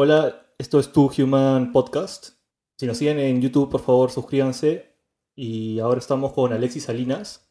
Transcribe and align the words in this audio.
Hola, 0.00 0.46
esto 0.58 0.78
es 0.78 0.92
Tu 0.92 1.10
Human 1.18 1.72
Podcast. 1.72 2.28
Si 2.76 2.86
nos 2.86 2.98
siguen 2.98 3.18
en 3.18 3.42
YouTube, 3.42 3.68
por 3.68 3.80
favor, 3.80 4.12
suscríbanse. 4.12 4.94
Y 5.34 5.80
ahora 5.80 5.98
estamos 5.98 6.32
con 6.34 6.52
Alexis 6.52 6.84
Salinas. 6.84 7.50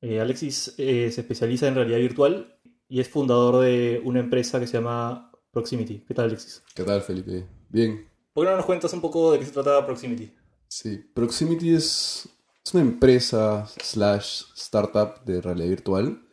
Eh, 0.00 0.20
Alexis 0.20 0.74
eh, 0.78 1.10
se 1.12 1.20
especializa 1.20 1.68
en 1.68 1.74
realidad 1.74 1.98
virtual 1.98 2.58
y 2.88 2.98
es 2.98 3.10
fundador 3.10 3.62
de 3.62 4.00
una 4.06 4.20
empresa 4.20 4.58
que 4.58 4.66
se 4.66 4.78
llama 4.78 5.32
Proximity. 5.50 5.98
¿Qué 6.08 6.14
tal, 6.14 6.30
Alexis? 6.30 6.62
¿Qué 6.74 6.82
tal, 6.82 7.02
Felipe? 7.02 7.46
Bien. 7.68 8.08
¿Por 8.32 8.46
qué 8.46 8.50
no 8.50 8.56
nos 8.56 8.64
cuentas 8.64 8.94
un 8.94 9.02
poco 9.02 9.32
de 9.32 9.38
qué 9.38 9.44
se 9.44 9.52
trata 9.52 9.84
Proximity? 9.84 10.32
Sí, 10.66 10.96
Proximity 11.12 11.74
es, 11.74 12.26
es 12.64 12.72
una 12.72 12.84
empresa 12.84 13.66
slash 13.82 14.44
startup 14.54 15.22
de 15.26 15.42
realidad 15.42 15.68
virtual 15.68 16.23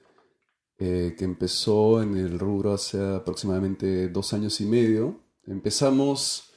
eh, 0.84 1.14
que 1.16 1.26
empezó 1.26 2.02
en 2.02 2.18
el 2.18 2.40
rubro 2.40 2.74
hace 2.74 3.00
aproximadamente 3.00 4.10
dos 4.10 4.34
años 4.34 4.60
y 4.62 4.66
medio. 4.66 5.20
Empezamos 5.46 6.52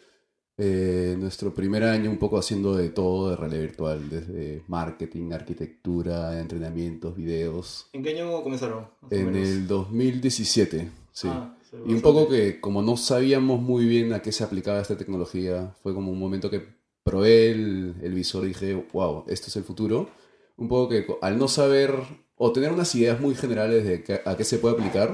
eh, 0.57 1.15
nuestro 1.19 1.53
primer 1.53 1.85
año 1.85 2.11
un 2.11 2.17
poco 2.17 2.39
haciendo 2.39 2.75
de 2.75 2.89
todo 2.89 3.29
de 3.29 3.37
realidad 3.37 3.61
virtual, 3.61 4.09
desde 4.09 4.65
marketing, 4.67 5.33
arquitectura, 5.33 6.41
entrenamientos, 6.41 7.15
videos. 7.15 7.91
¿En 7.93 8.03
qué 8.03 8.19
año 8.19 8.43
comenzaron? 8.43 8.87
En 9.11 9.37
el 9.37 9.67
2017, 9.67 10.91
sí. 11.13 11.29
Ah, 11.31 11.55
y 11.87 11.93
un 11.93 12.01
poco 12.01 12.27
que 12.27 12.63
como 12.63 12.81
no 12.81 12.97
sabíamos 12.97 13.61
muy 13.61 13.85
bien 13.85 14.15
a 14.15 14.23
qué 14.23 14.33
se 14.33 14.43
aplicaba 14.43 14.81
esta 14.81 14.97
tecnología, 14.97 15.75
fue 15.83 15.93
como 15.93 16.11
un 16.11 16.19
momento 16.19 16.49
que 16.49 16.67
probé 17.03 17.51
el, 17.51 17.97
el 18.01 18.15
visor 18.15 18.45
y 18.45 18.49
dije, 18.49 18.87
wow, 18.95 19.25
esto 19.29 19.49
es 19.49 19.57
el 19.57 19.65
futuro. 19.65 20.09
Un 20.57 20.69
poco 20.69 20.89
que 20.89 21.05
al 21.21 21.37
no 21.37 21.47
saber 21.47 22.24
o 22.37 22.53
tener 22.53 22.73
unas 22.73 22.95
ideas 22.95 23.21
muy 23.21 23.35
generales 23.35 23.85
de 23.85 24.21
a 24.25 24.37
qué 24.37 24.45
se 24.45 24.59
puede 24.59 24.75
aplicar, 24.75 25.13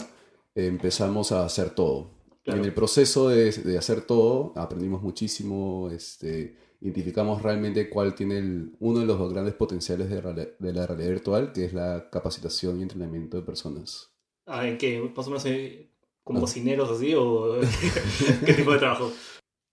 empezamos 0.54 1.32
a 1.32 1.44
hacer 1.44 1.70
todo. 1.70 2.10
En 2.44 2.64
el 2.64 2.72
proceso 2.74 3.28
de, 3.28 3.52
de, 3.52 3.78
hacer 3.78 4.00
todo 4.00 4.52
aprendimos 4.56 5.02
muchísimo, 5.02 5.88
este, 5.92 6.56
identificamos 6.80 7.42
realmente 7.42 7.88
cuál 7.88 8.14
tiene 8.14 8.70
uno 8.80 9.00
de 9.00 9.06
los 9.06 9.32
grandes 9.32 9.54
potenciales 9.54 10.08
de, 10.08 10.54
de, 10.58 10.72
la 10.72 10.86
realidad 10.86 11.10
virtual, 11.10 11.52
que 11.52 11.66
es 11.66 11.74
la 11.74 12.08
capacitación 12.10 12.78
y 12.78 12.82
entrenamiento 12.82 13.36
de 13.36 13.42
personas. 13.42 14.10
Ah, 14.46 14.66
¿En 14.66 14.78
qué? 14.78 15.00
¿Más 15.14 15.26
o 15.26 15.30
menos 15.30 15.44
eh, 15.46 15.90
como 16.24 16.38
ah. 16.38 16.42
cocineros 16.42 16.90
así 16.90 17.14
o 17.14 17.60
qué 18.46 18.54
tipo 18.54 18.72
de 18.72 18.78
trabajo? 18.78 19.12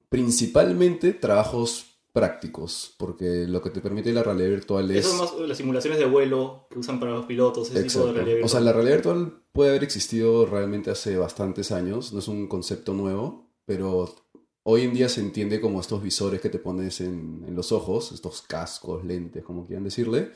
Principalmente 0.09 1.14
trabajos 1.14 1.96
prácticos, 2.17 2.95
porque 2.97 3.45
lo 3.47 3.61
que 3.61 3.69
te 3.69 3.79
permite 3.79 4.11
la 4.11 4.23
realidad 4.23 4.49
virtual 4.49 4.89
es... 4.89 5.05
Eso 5.05 5.17
más 5.17 5.47
las 5.47 5.55
simulaciones 5.55 5.99
de 5.99 6.05
vuelo 6.07 6.65
que 6.67 6.79
usan 6.79 6.99
para 6.99 7.11
los 7.11 7.27
pilotos, 7.27 7.69
ese 7.69 7.83
tipo 7.83 8.07
de 8.07 8.13
realidad 8.13 8.37
virtual. 8.37 8.43
O 8.43 8.47
sea, 8.47 8.59
la 8.59 8.73
realidad 8.73 8.95
virtual 8.95 9.43
puede 9.51 9.69
haber 9.69 9.83
existido 9.83 10.47
realmente 10.47 10.89
hace 10.89 11.15
bastantes 11.15 11.71
años, 11.71 12.13
no 12.13 12.19
es 12.19 12.27
un 12.27 12.47
concepto 12.47 12.95
nuevo, 12.95 13.51
pero 13.65 14.15
hoy 14.63 14.81
en 14.81 14.95
día 14.95 15.09
se 15.09 15.21
entiende 15.21 15.61
como 15.61 15.79
estos 15.79 16.01
visores 16.01 16.41
que 16.41 16.49
te 16.49 16.57
pones 16.57 17.01
en, 17.01 17.45
en 17.47 17.53
los 17.53 17.71
ojos, 17.71 18.11
estos 18.11 18.41
cascos, 18.41 19.05
lentes, 19.05 19.43
como 19.43 19.67
quieran 19.67 19.83
decirle, 19.83 20.31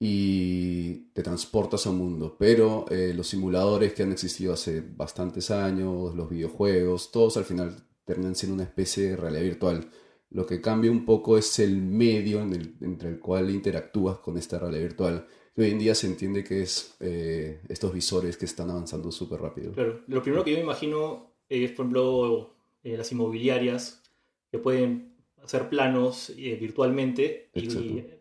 y 0.00 1.12
te 1.12 1.22
transportas 1.22 1.86
a 1.86 1.90
un 1.90 1.98
mundo. 1.98 2.34
Pero 2.40 2.86
eh, 2.90 3.12
los 3.14 3.28
simuladores 3.28 3.92
que 3.92 4.02
han 4.02 4.10
existido 4.10 4.52
hace 4.52 4.80
bastantes 4.80 5.52
años, 5.52 6.12
los 6.16 6.28
videojuegos, 6.28 7.12
todos 7.12 7.36
al 7.36 7.44
final 7.44 7.86
terminan 8.04 8.34
siendo 8.34 8.54
una 8.54 8.64
especie 8.64 9.10
de 9.10 9.16
realidad 9.16 9.42
virtual 9.44 9.90
lo 10.30 10.46
que 10.46 10.60
cambia 10.60 10.90
un 10.90 11.04
poco 11.04 11.36
es 11.36 11.58
el 11.58 11.76
medio 11.76 12.40
en 12.40 12.52
el, 12.52 12.74
entre 12.80 13.08
el 13.08 13.18
cual 13.18 13.50
interactúas 13.50 14.18
con 14.18 14.38
esta 14.38 14.58
realidad 14.58 14.82
virtual. 14.82 15.26
Hoy 15.56 15.70
en 15.70 15.78
día 15.78 15.94
se 15.94 16.06
entiende 16.06 16.44
que 16.44 16.62
es 16.62 16.96
eh, 17.00 17.60
estos 17.68 17.92
visores 17.92 18.36
que 18.36 18.44
están 18.44 18.70
avanzando 18.70 19.10
súper 19.10 19.40
rápido. 19.40 19.72
Claro, 19.72 20.00
lo 20.06 20.22
primero 20.22 20.44
que 20.44 20.52
yo 20.52 20.56
me 20.56 20.62
imagino 20.62 21.32
es, 21.48 21.70
por 21.72 21.84
ejemplo, 21.84 22.54
eh, 22.84 22.96
las 22.96 23.10
inmobiliarias 23.10 24.02
que 24.50 24.58
pueden 24.58 25.12
hacer 25.42 25.68
planos 25.68 26.30
eh, 26.36 26.56
virtualmente 26.60 27.50
y 27.54 27.68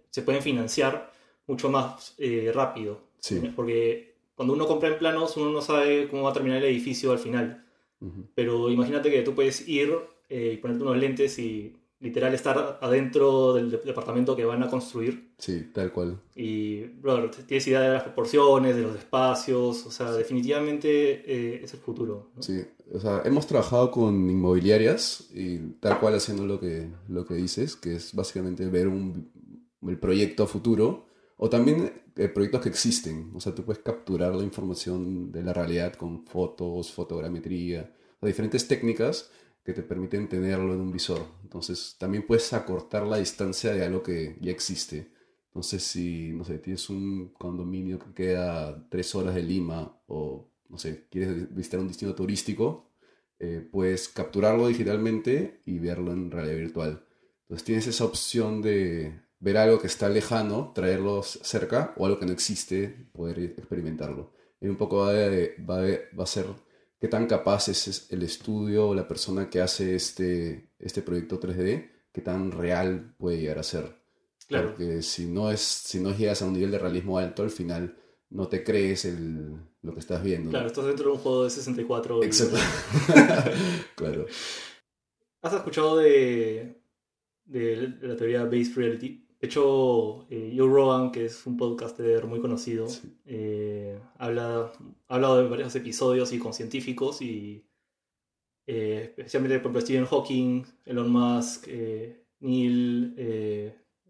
se 0.10 0.22
pueden 0.24 0.42
financiar 0.42 1.14
mucho 1.46 1.70
más 1.70 2.16
rápido. 2.54 3.02
Sí. 3.20 3.40
Porque 3.56 4.16
cuando 4.36 4.54
uno 4.54 4.68
compra 4.68 4.90
en 4.90 4.98
planos, 4.98 5.38
uno 5.38 5.52
no 5.52 5.62
sabe 5.62 6.08
cómo 6.08 6.24
va 6.24 6.32
a 6.32 6.34
terminar 6.34 6.58
el 6.58 6.66
edificio 6.66 7.12
al 7.12 7.20
final. 7.20 7.66
Pero 8.34 8.70
imagínate 8.70 9.12
que 9.12 9.22
tú 9.22 9.36
puedes 9.36 9.68
ir 9.68 9.94
y 10.30 10.58
ponerte 10.58 10.84
unos 10.84 10.98
lentes 10.98 11.38
y 11.38 11.76
literal 12.00 12.34
estar 12.34 12.80
adentro 12.82 13.54
del 13.54 13.72
departamento 13.72 14.36
que 14.36 14.46
van 14.46 14.64
a 14.64 14.70
construir. 14.70 15.32
Sí, 15.38 15.70
tal 15.74 15.92
cual. 15.92 16.20
Y, 16.36 16.84
brother, 16.84 17.30
tienes 17.30 17.68
idea 17.68 17.82
de 17.82 17.94
las 17.94 18.04
proporciones, 18.04 18.76
de 18.76 18.84
los 18.84 18.96
espacios, 18.96 19.86
o 19.86 19.92
sea, 19.92 20.12
definitivamente 20.14 20.90
eh, 20.90 21.62
es 21.64 21.74
el 21.74 21.80
futuro. 21.80 22.32
Sí, 22.40 22.64
o 22.94 23.00
sea, 23.00 23.22
hemos 23.26 23.48
trabajado 23.48 23.92
con 23.92 24.30
inmobiliarias 24.30 25.30
y 25.34 25.58
tal 25.80 26.00
cual 26.00 26.16
haciendo 26.16 26.46
lo 26.46 26.60
que, 26.60 26.90
lo 27.08 27.26
que 27.26 27.36
dices, 27.36 27.76
que 27.76 27.96
es 27.96 28.14
básicamente 28.14 28.66
ver 28.68 28.88
un, 28.88 29.32
el 29.86 30.00
proyecto 30.00 30.44
a 30.44 30.48
futuro 30.48 31.06
o 31.38 31.50
también 31.50 31.92
eh, 32.16 32.28
proyectos 32.30 32.62
que 32.62 32.70
existen. 32.70 33.32
O 33.36 33.42
sea, 33.42 33.54
tú 33.54 33.64
puedes 33.64 33.84
capturar 33.84 34.34
la 34.36 34.44
información 34.44 35.32
de 35.32 35.44
la 35.44 35.54
realidad 35.54 35.94
con 35.94 36.26
fotos, 36.26 36.92
fotogrametría, 36.92 37.94
o 38.22 38.28
diferentes 38.28 38.68
técnicas 38.68 39.32
que 39.64 39.74
te 39.74 39.84
permiten 39.84 40.28
tenerlo 40.28 40.74
en 40.74 40.82
un 40.82 40.92
visor. 40.92 41.26
Entonces 41.44 41.96
también 42.00 42.26
puedes 42.26 42.52
acortar 42.54 43.06
la 43.06 43.18
distancia 43.18 43.74
de 43.74 43.86
algo 43.86 44.04
que 44.04 44.38
ya 44.42 44.52
existe. 44.52 45.12
Entonces 45.48 45.84
si, 45.84 46.32
no 46.34 46.44
sé, 46.46 46.60
tienes 46.60 46.90
un 46.90 47.30
condominio 47.38 48.00
que 48.00 48.14
queda 48.14 48.88
tres 48.90 49.14
horas 49.16 49.36
de 49.36 49.44
Lima 49.44 50.02
o, 50.08 50.50
no 50.70 50.78
sé, 50.78 51.08
quieres 51.10 51.54
visitar 51.54 51.80
un 51.80 51.88
destino 51.88 52.16
turístico, 52.16 52.92
eh, 53.40 53.68
puedes 53.72 54.10
capturarlo 54.10 54.68
digitalmente 54.68 55.62
y 55.66 55.80
verlo 55.80 56.12
en 56.12 56.30
realidad 56.32 56.58
virtual. 56.58 57.06
Entonces 57.44 57.66
tienes 57.66 57.88
esa 57.88 58.06
opción 58.06 58.62
de 58.62 59.22
ver 59.40 59.58
algo 59.58 59.80
que 59.80 59.88
está 59.88 60.10
lejano, 60.10 60.72
traerlo 60.76 61.24
cerca, 61.24 61.94
o 61.98 62.06
algo 62.06 62.20
que 62.20 62.26
no 62.26 62.34
existe, 62.34 63.08
poder 63.14 63.40
experimentarlo. 63.40 64.34
Y 64.62 64.68
un 64.68 64.76
poco 64.76 64.98
va, 64.98 65.14
va, 65.14 65.82
va 66.18 66.24
a 66.24 66.28
ser 66.28 66.46
qué 67.00 67.08
tan 67.08 67.28
capaz 67.28 67.70
es 67.70 68.08
el 68.12 68.24
estudio 68.24 68.90
o 68.90 68.96
la 68.96 69.08
persona 69.08 69.50
que 69.50 69.62
hace 69.62 69.96
este, 69.96 70.72
este 70.80 71.02
proyecto 71.02 71.40
3D, 71.40 71.90
qué 72.12 72.22
tan 72.22 72.52
real 72.52 73.16
puede 73.18 73.40
llegar 73.40 73.60
a 73.60 73.64
ser. 73.64 74.00
Claro. 74.48 74.70
Porque 74.70 75.02
si 75.02 75.26
no, 75.26 75.52
es, 75.52 75.62
si 75.62 76.00
no 76.00 76.16
llegas 76.16 76.42
a 76.42 76.46
un 76.46 76.54
nivel 76.54 76.72
de 76.72 76.80
realismo 76.80 77.18
alto, 77.18 77.44
al 77.44 77.52
final 77.52 77.98
no 78.30 78.48
te 78.48 78.64
crees 78.64 79.06
el, 79.06 79.60
lo 79.82 79.94
que 79.94 80.00
estás 80.00 80.24
viendo. 80.24 80.50
Claro, 80.50 80.68
estás 80.68 80.86
dentro 80.86 81.06
de 81.06 81.12
un 81.14 81.20
juego 81.20 81.44
de 81.44 81.50
64. 81.52 82.24
Exacto. 82.24 82.58
claro. 83.96 84.26
¿Has 85.42 85.54
escuchado 85.54 85.98
de, 85.98 86.82
de 87.46 87.96
la 88.02 88.16
teoría 88.16 88.44
Based 88.44 88.76
Reality? 88.76 89.29
De 89.40 89.48
hecho, 89.48 90.26
eh, 90.30 90.54
Joe 90.56 90.68
Rogan, 90.68 91.12
que 91.12 91.26
es 91.26 91.46
un 91.48 91.56
podcaster 91.56 92.26
muy 92.26 92.42
conocido, 92.42 92.88
eh, 93.26 93.98
habla, 94.18 94.74
ha 95.08 95.16
hablado 95.16 95.38
de 95.38 95.48
varios 95.48 95.74
episodios 95.76 96.34
y 96.34 96.40
con 96.40 96.54
científicos 96.54 97.22
y 97.22 97.66
eh, 98.68 99.14
especialmente 99.16 99.60
por 99.60 99.80
Stephen 99.82 100.06
Hawking, 100.06 100.64
Elon 100.86 101.10
Musk, 101.10 101.68
eh, 101.70 102.26
Neil 102.42 103.16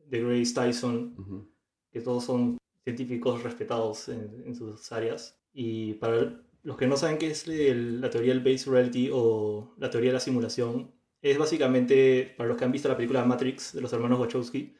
deGrasse 0.08 0.54
Tyson, 0.56 1.48
que 1.92 2.02
todos 2.02 2.24
son 2.26 2.58
científicos 2.84 3.44
respetados 3.44 4.10
en, 4.10 4.56
sus 4.56 4.92
áreas. 4.92 5.40
Y 5.54 5.94
para 5.96 6.42
los 6.64 6.76
que 6.76 6.88
no 6.88 6.98
saben 6.98 7.20
qué 7.20 7.28
es 7.28 7.48
la 7.48 8.10
teoría 8.10 8.34
del 8.34 8.44
Base 8.44 8.70
Reality 8.70 9.12
o 9.14 9.76
la 9.78 9.92
teoría 9.92 10.10
de 10.10 10.16
la 10.16 10.20
simulación, 10.20 10.92
es 11.22 11.38
básicamente, 11.38 12.34
para 12.36 12.50
los 12.50 12.58
que 12.58 12.66
han 12.66 12.72
visto 12.72 12.90
la 12.90 12.96
película 12.96 13.24
Matrix 13.26 13.74
de 13.74 13.82
los 13.82 13.94
hermanos 13.94 14.20
Wachowski, 14.20 14.74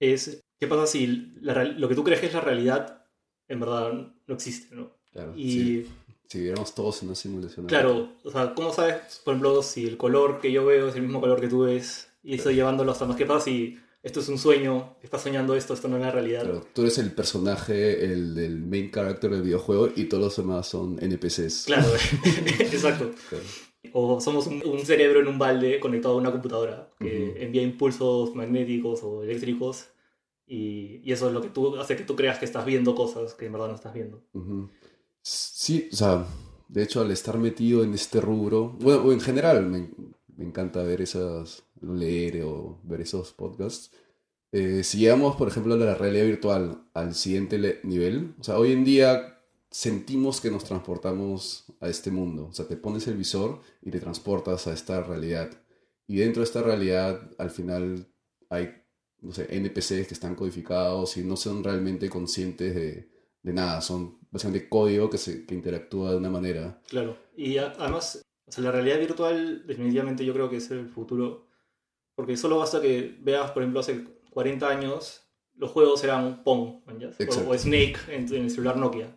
es 0.00 0.42
qué 0.58 0.66
pasa 0.66 0.86
si 0.86 1.06
lo 1.06 1.88
que 1.88 1.94
tú 1.94 2.02
crees 2.02 2.20
que 2.20 2.26
es 2.26 2.34
la 2.34 2.40
realidad 2.40 3.06
en 3.48 3.60
verdad 3.60 3.92
no 4.26 4.34
existe, 4.34 4.74
¿no? 4.74 4.90
Claro. 5.12 5.32
Y, 5.36 5.86
Si 6.28 6.38
viviéramos 6.38 6.74
todos 6.74 7.02
en 7.02 7.08
una 7.08 7.16
simulación. 7.16 7.66
Claro, 7.66 8.12
o 8.22 8.30
sea, 8.30 8.54
¿cómo 8.54 8.72
sabes, 8.72 9.20
por 9.24 9.34
ejemplo, 9.34 9.62
si 9.62 9.86
el 9.86 9.96
color 9.96 10.40
que 10.40 10.52
yo 10.52 10.64
veo 10.64 10.88
es 10.88 10.94
el 10.94 11.02
mismo 11.02 11.20
color 11.20 11.40
que 11.40 11.48
tú 11.48 11.62
ves 11.62 12.08
y 12.22 12.34
estoy 12.34 12.54
llevándolo 12.54 12.92
hasta 12.92 13.06
más? 13.06 13.16
¿Qué 13.16 13.26
pasa 13.26 13.46
si 13.46 13.78
esto 14.02 14.20
es 14.20 14.28
un 14.28 14.38
sueño, 14.38 14.96
estás 15.02 15.22
soñando 15.22 15.56
esto, 15.56 15.74
esto 15.74 15.88
no 15.88 15.96
es 15.96 16.02
la 16.02 16.12
realidad? 16.12 16.44
Claro, 16.44 16.66
tú 16.72 16.82
eres 16.82 16.98
el 16.98 17.12
personaje, 17.12 18.04
el, 18.04 18.38
el 18.38 18.62
main 18.62 18.92
character 18.92 19.30
del 19.30 19.42
videojuego 19.42 19.90
y 19.96 20.04
todos 20.04 20.22
los 20.22 20.36
demás 20.36 20.68
son 20.68 20.98
NPCs. 21.02 21.64
Claro, 21.66 21.88
exacto. 22.60 23.10
O 23.92 24.20
somos 24.20 24.46
un, 24.46 24.78
cerebro 24.84 25.20
en 25.20 25.28
un 25.28 25.38
balde 25.38 25.80
conectado 25.80 26.14
a 26.14 26.18
una 26.18 26.30
computadora 26.30 26.92
que 26.98 27.42
envía 27.42 27.62
impulsos 27.62 28.34
magnéticos 28.34 29.02
o 29.02 29.22
eléctricos 29.22 29.88
y, 30.46 31.00
y, 31.02 31.12
eso 31.12 31.28
es 31.28 31.32
lo 31.32 31.40
que 31.40 31.48
tú 31.48 31.76
hace 31.76 31.96
que 31.96 32.04
tú 32.04 32.14
creas 32.14 32.38
que 32.38 32.44
estás 32.44 32.66
viendo 32.66 32.94
cosas 32.94 33.34
que 33.34 33.46
en 33.46 33.52
verdad 33.52 33.68
no 33.68 33.74
estás 33.76 33.94
viendo. 33.94 34.22
Sí, 35.22 35.88
o 35.92 35.96
sea, 35.96 36.26
de 36.68 36.82
hecho 36.82 37.00
al 37.00 37.10
estar 37.10 37.38
metido 37.38 37.82
en 37.82 37.94
este 37.94 38.20
rubro, 38.20 38.76
bueno, 38.80 39.12
en 39.12 39.20
general 39.20 39.64
me, 39.64 39.90
me 40.36 40.44
encanta 40.44 40.82
ver 40.82 41.02
esas, 41.02 41.64
leer 41.80 42.42
o 42.44 42.80
ver 42.82 43.02
esos 43.02 43.32
podcasts. 43.32 43.92
Eh, 44.52 44.82
si 44.82 44.98
llegamos, 44.98 45.36
por 45.36 45.48
ejemplo, 45.48 45.74
a 45.74 45.76
la 45.76 45.94
realidad 45.94 46.24
virtual 46.24 46.82
al 46.94 47.14
siguiente 47.14 47.80
nivel, 47.84 48.34
o 48.40 48.44
sea, 48.44 48.58
hoy 48.58 48.72
en 48.72 48.84
día 48.84 49.38
sentimos 49.70 50.40
que 50.40 50.50
nos 50.50 50.64
transportamos 50.64 51.69
a 51.80 51.88
este 51.88 52.10
mundo. 52.10 52.48
O 52.48 52.52
sea, 52.52 52.68
te 52.68 52.76
pones 52.76 53.06
el 53.08 53.16
visor 53.16 53.60
y 53.82 53.90
te 53.90 54.00
transportas 54.00 54.66
a 54.66 54.72
esta 54.72 55.02
realidad. 55.02 55.50
Y 56.06 56.16
dentro 56.16 56.40
de 56.40 56.44
esta 56.44 56.62
realidad, 56.62 57.20
al 57.38 57.50
final 57.50 58.06
hay, 58.48 58.70
no 59.20 59.32
sé, 59.32 59.46
NPCs 59.50 60.06
que 60.06 60.14
están 60.14 60.34
codificados 60.34 61.16
y 61.16 61.24
no 61.24 61.36
son 61.36 61.64
realmente 61.64 62.08
conscientes 62.08 62.74
de, 62.74 63.10
de 63.42 63.52
nada. 63.52 63.80
Son 63.80 64.18
básicamente 64.30 64.68
código 64.68 65.08
que, 65.08 65.18
se, 65.18 65.46
que 65.46 65.54
interactúa 65.54 66.10
de 66.10 66.16
una 66.16 66.30
manera. 66.30 66.80
Claro. 66.88 67.16
Y 67.36 67.56
además, 67.58 68.22
o 68.46 68.52
sea, 68.52 68.64
la 68.64 68.72
realidad 68.72 68.98
virtual 68.98 69.66
definitivamente 69.66 70.24
yo 70.24 70.32
creo 70.32 70.50
que 70.50 70.56
es 70.56 70.70
el 70.70 70.88
futuro. 70.88 71.46
Porque 72.14 72.36
solo 72.36 72.58
basta 72.58 72.82
que 72.82 73.16
veas, 73.20 73.50
por 73.52 73.62
ejemplo, 73.62 73.80
hace 73.80 74.04
40 74.30 74.68
años 74.68 75.22
los 75.54 75.70
juegos 75.70 76.02
eran 76.04 76.42
Pong 76.42 76.82
o, 77.46 77.54
Snake 77.56 77.96
en, 78.08 78.32
el 78.32 78.50
celular 78.50 78.76
Nokia. 78.76 79.14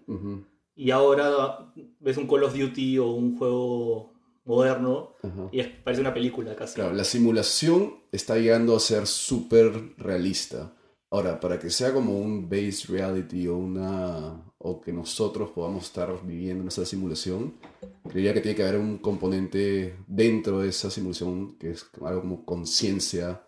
Y 0.76 0.92
ahora 0.92 1.72
ves 2.00 2.18
un 2.18 2.28
Call 2.28 2.44
of 2.44 2.58
Duty 2.58 2.98
o 3.00 3.12
un 3.12 3.38
juego 3.38 4.14
moderno 4.46 5.14
y 5.52 5.64
parece 5.64 6.02
una 6.02 6.14
película 6.14 6.56
casi. 6.56 6.76
Claro, 6.76 6.94
la 6.94 7.04
simulación 7.04 7.96
está 8.12 8.38
llegando 8.38 8.76
a 8.76 8.80
ser 8.80 9.08
súper 9.08 9.96
realista. 9.98 10.74
Ahora, 11.10 11.40
para 11.40 11.60
que 11.60 11.70
sea 11.70 11.94
como 11.94 12.18
un 12.18 12.50
base 12.50 12.88
reality 12.88 13.48
o 13.48 13.56
una 13.56 14.52
o 14.58 14.82
que 14.82 14.92
nosotros 14.92 15.52
podamos 15.52 15.86
estar 15.86 16.26
viviendo 16.26 16.64
en 16.64 16.70
esa 16.70 16.86
simulación, 16.86 17.54
creería 18.10 18.34
que 18.34 18.42
tiene 18.42 18.56
que 18.56 18.64
haber 18.64 18.80
un 18.80 18.98
componente 18.98 19.98
dentro 20.08 20.62
de 20.62 20.70
esa 20.70 20.90
simulación 20.90 21.56
que 21.58 21.72
es 21.72 21.86
algo 22.02 22.22
como 22.22 22.46
conciencia 22.46 23.44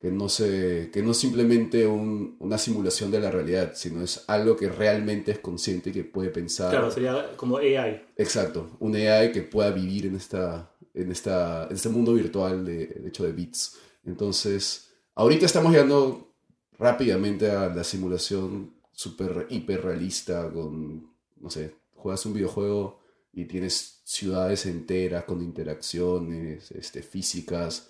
que 0.00 0.10
no, 0.10 0.28
se, 0.28 0.90
que 0.92 1.02
no 1.02 1.12
es 1.12 1.16
simplemente 1.16 1.86
una 1.86 2.58
simulación 2.58 3.10
de 3.10 3.20
la 3.20 3.30
realidad, 3.30 3.72
sino 3.74 4.02
es 4.02 4.24
algo 4.26 4.56
que 4.56 4.68
realmente 4.68 5.32
es 5.32 5.38
consciente 5.38 5.90
y 5.90 5.92
que 5.94 6.04
puede 6.04 6.28
pensar. 6.28 6.70
Claro, 6.70 6.90
sería 6.90 7.34
como 7.36 7.56
AI. 7.56 8.02
Exacto, 8.16 8.76
un 8.78 8.94
AI 8.94 9.32
que 9.32 9.42
pueda 9.42 9.70
vivir 9.70 10.06
en, 10.06 10.16
esta, 10.16 10.70
en, 10.92 11.10
esta, 11.10 11.68
este 11.70 11.88
mundo 11.88 12.12
virtual 12.12 12.64
de, 12.64 13.04
hecho 13.06 13.24
de 13.24 13.32
bits. 13.32 13.78
Entonces, 14.04 14.92
ahorita 15.14 15.46
estamos 15.46 15.72
llegando 15.72 16.34
rápidamente 16.78 17.50
a 17.50 17.68
la 17.68 17.82
simulación 17.82 18.74
súper 18.92 19.46
hiperrealista 19.48 20.50
con, 20.52 21.10
no 21.36 21.50
sé, 21.50 21.74
juegas 21.94 22.24
un 22.26 22.34
videojuego 22.34 23.00
y 23.32 23.46
tienes 23.46 24.02
ciudades 24.04 24.66
enteras 24.66 25.24
con 25.24 25.42
interacciones 25.42 26.70
este, 26.72 27.02
físicas 27.02 27.88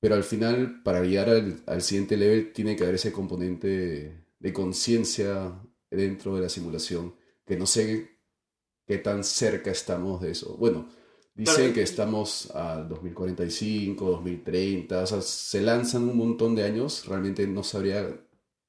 pero 0.00 0.14
al 0.14 0.24
final, 0.24 0.82
para 0.82 1.02
llegar 1.02 1.30
al, 1.66 1.82
siguiente 1.82 2.16
level, 2.16 2.52
tiene 2.52 2.76
que 2.76 2.82
haber 2.82 2.96
ese 2.96 3.12
componente 3.12 4.26
de, 4.38 4.52
conciencia 4.52 5.60
dentro 5.90 6.36
de 6.36 6.42
la 6.42 6.48
simulación, 6.48 7.14
que 7.44 7.56
no 7.56 7.66
sé 7.66 8.10
qué 8.86 8.98
tan 8.98 9.24
cerca 9.24 9.70
estamos 9.70 10.20
de 10.20 10.30
eso. 10.30 10.56
Bueno, 10.56 10.88
dicen 11.34 11.72
que 11.72 11.82
estamos 11.82 12.52
a 12.54 12.76
2045, 12.82 14.10
2030, 14.10 15.02
o 15.02 15.06
sea, 15.06 15.20
se 15.20 15.60
lanzan 15.62 16.08
un 16.08 16.16
montón 16.16 16.54
de 16.54 16.62
años, 16.62 17.06
realmente 17.06 17.46
no 17.46 17.64
sabría 17.64 18.08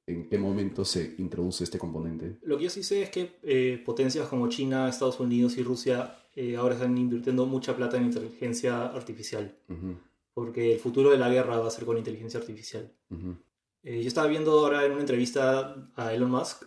en 0.08 0.30
qué 0.30 0.38
momento 0.38 0.86
se 0.86 1.16
introduce 1.18 1.66
este 1.66 1.78
componente. 1.78 2.38
Lo 2.42 2.58
que 2.58 2.64
yo 2.64 2.70
sí 2.70 2.82
sé 2.82 3.04
es 3.04 3.10
que 3.10 3.38
eh, 3.44 3.82
potencias 3.86 4.28
como 4.28 4.48
China, 4.48 4.88
Estados 4.88 5.20
Unidos 5.20 5.58
y 5.58 5.64
Rusia 5.64 6.16
eh, 6.34 6.56
ahora 6.56 6.76
están 6.76 6.98
invirtiendo 6.98 7.46
mucha 7.46 7.76
plata 7.76 7.98
en 7.98 8.06
inteligencia 8.06 8.86
artificial 8.86 9.56
porque 10.38 10.74
el 10.74 10.80
futuro 10.80 11.10
de 11.10 11.18
la 11.18 11.30
guerra 11.30 11.58
va 11.58 11.66
a 11.66 11.72
ser 11.72 11.84
con 11.84 11.98
inteligencia 11.98 12.40
artificial. 12.40 12.94
Eh, 13.82 14.04
yo 14.04 14.08
estaba 14.08 14.28
viendo 14.28 14.52
ahora 14.52 14.86
en 14.86 14.92
una 14.92 15.02
entrevista 15.02 15.90
a 15.96 16.14
Elon 16.14 16.30
Musk, 16.30 16.62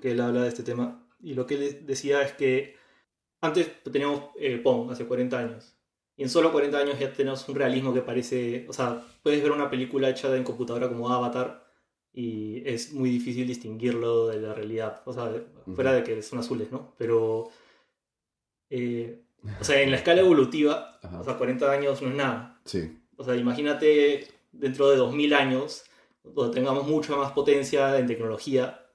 que 0.00 0.12
él 0.12 0.20
habla 0.20 0.42
de 0.42 0.48
este 0.48 0.62
tema, 0.62 1.04
y 1.18 1.34
lo 1.34 1.44
que 1.44 1.54
él 1.56 1.84
decía 1.84 2.22
es 2.22 2.34
que 2.34 2.76
antes 3.40 3.82
teníamos 3.82 4.30
eh, 4.38 4.58
Pong, 4.58 4.92
hace 4.92 5.04
40 5.04 5.36
años, 5.36 5.74
y 6.16 6.22
en 6.22 6.28
solo 6.28 6.52
40 6.52 6.78
años 6.78 6.96
ya 7.00 7.12
tenemos 7.12 7.48
un 7.48 7.56
realismo 7.56 7.92
que 7.92 8.02
parece, 8.02 8.64
o 8.68 8.72
sea, 8.72 9.04
puedes 9.20 9.42
ver 9.42 9.50
una 9.50 9.68
película 9.68 10.08
hecha 10.08 10.36
en 10.36 10.44
computadora 10.44 10.88
como 10.88 11.10
Avatar, 11.10 11.66
y 12.12 12.62
es 12.70 12.92
muy 12.92 13.10
difícil 13.10 13.48
distinguirlo 13.48 14.28
de 14.28 14.40
la 14.40 14.54
realidad, 14.54 15.02
o 15.06 15.12
sea, 15.12 15.28
fuera 15.74 15.92
de 15.92 16.04
que 16.04 16.22
son 16.22 16.38
azules, 16.38 16.70
¿no? 16.70 16.94
Pero... 16.96 17.50
Eh, 18.70 19.24
o 19.60 19.64
sea, 19.64 19.80
en 19.80 19.90
la 19.90 19.96
escala 19.96 20.20
evolutiva, 20.20 21.00
o 21.02 21.24
sea, 21.24 21.36
40 21.36 21.68
años 21.68 22.00
no 22.00 22.10
es 22.10 22.14
nada. 22.14 22.60
Sí. 22.64 22.92
O 23.18 23.24
sea, 23.24 23.36
imagínate 23.36 24.28
dentro 24.52 24.88
de 24.90 24.96
2000 24.96 25.34
años, 25.34 25.84
donde 26.22 26.54
tengamos 26.54 26.86
mucha 26.86 27.16
más 27.16 27.32
potencia 27.32 27.98
en 27.98 28.06
tecnología 28.06 28.88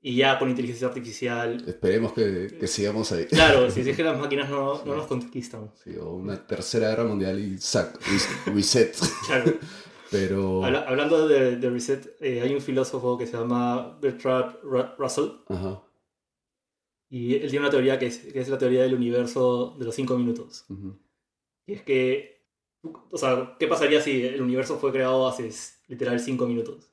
y 0.00 0.16
ya 0.16 0.38
con 0.38 0.48
inteligencia 0.48 0.86
artificial. 0.86 1.64
Esperemos 1.66 2.12
que, 2.12 2.56
que 2.60 2.66
sigamos 2.68 3.10
ahí. 3.10 3.24
Claro, 3.24 3.70
si 3.70 3.80
es 3.80 3.96
que 3.96 4.04
las 4.04 4.18
máquinas 4.18 4.48
no, 4.48 4.84
no 4.84 4.96
nos 4.96 5.06
conquistan. 5.06 5.72
Sí, 5.82 5.96
o 5.96 6.12
una 6.12 6.46
tercera 6.46 6.90
guerra 6.90 7.04
mundial 7.04 7.40
y 7.40 7.58
sac, 7.58 7.98
reset. 8.46 8.96
Claro. 9.26 9.52
Pero... 10.10 10.64
hablando 10.64 11.26
de, 11.26 11.56
de 11.56 11.70
reset, 11.70 12.16
eh, 12.20 12.40
hay 12.40 12.54
un 12.54 12.60
filósofo 12.60 13.18
que 13.18 13.26
se 13.26 13.36
llama 13.36 13.98
Bertrand 14.00 14.58
Russell. 14.96 15.30
Ajá. 15.48 15.82
Y 17.10 17.34
él 17.34 17.50
tiene 17.50 17.60
una 17.60 17.70
teoría 17.70 17.98
que 17.98 18.06
es, 18.06 18.18
que 18.18 18.38
es, 18.40 18.48
la 18.48 18.58
teoría 18.58 18.82
del 18.82 18.94
universo 18.94 19.74
de 19.76 19.84
los 19.86 19.94
cinco 19.94 20.16
minutos. 20.16 20.66
Y 21.66 21.72
es 21.72 21.82
que 21.82 22.33
o 23.10 23.18
sea, 23.18 23.56
¿qué 23.58 23.66
pasaría 23.66 24.00
si 24.00 24.24
el 24.24 24.42
universo 24.42 24.78
fue 24.78 24.92
creado 24.92 25.26
hace 25.26 25.50
literal 25.88 26.20
5 26.20 26.46
minutos? 26.46 26.90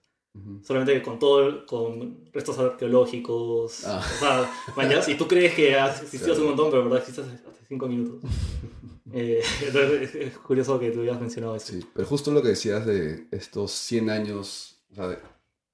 Solamente 0.63 1.01
con 1.01 1.19
todo, 1.19 1.65
con 1.65 2.29
restos 2.31 2.57
arqueológicos. 2.57 3.83
Ah. 3.85 4.01
O 4.15 4.19
sea, 4.19 4.53
mañana, 4.77 5.01
si 5.01 5.15
tú 5.15 5.27
crees 5.27 5.53
que 5.53 5.75
has 5.75 6.01
existido 6.03 6.31
hace 6.31 6.41
un 6.41 6.47
montón, 6.49 6.69
pero 6.69 6.83
en 6.83 6.89
verdad 6.89 6.99
existe 7.07 7.21
hace 7.21 7.65
5 7.67 7.87
minutos. 7.87 8.21
eh, 9.13 9.41
entonces 9.65 10.15
es 10.15 10.37
curioso 10.37 10.79
que 10.79 10.91
tú 10.91 11.01
hayas 11.01 11.19
mencionado 11.19 11.57
eso. 11.57 11.73
Sí, 11.73 11.85
pero 11.93 12.07
justo 12.07 12.31
lo 12.31 12.41
que 12.41 12.49
decías 12.49 12.85
de 12.85 13.27
estos 13.31 13.71
100 13.71 14.09
años, 14.09 14.81
o 14.91 14.95
sea, 14.95 15.21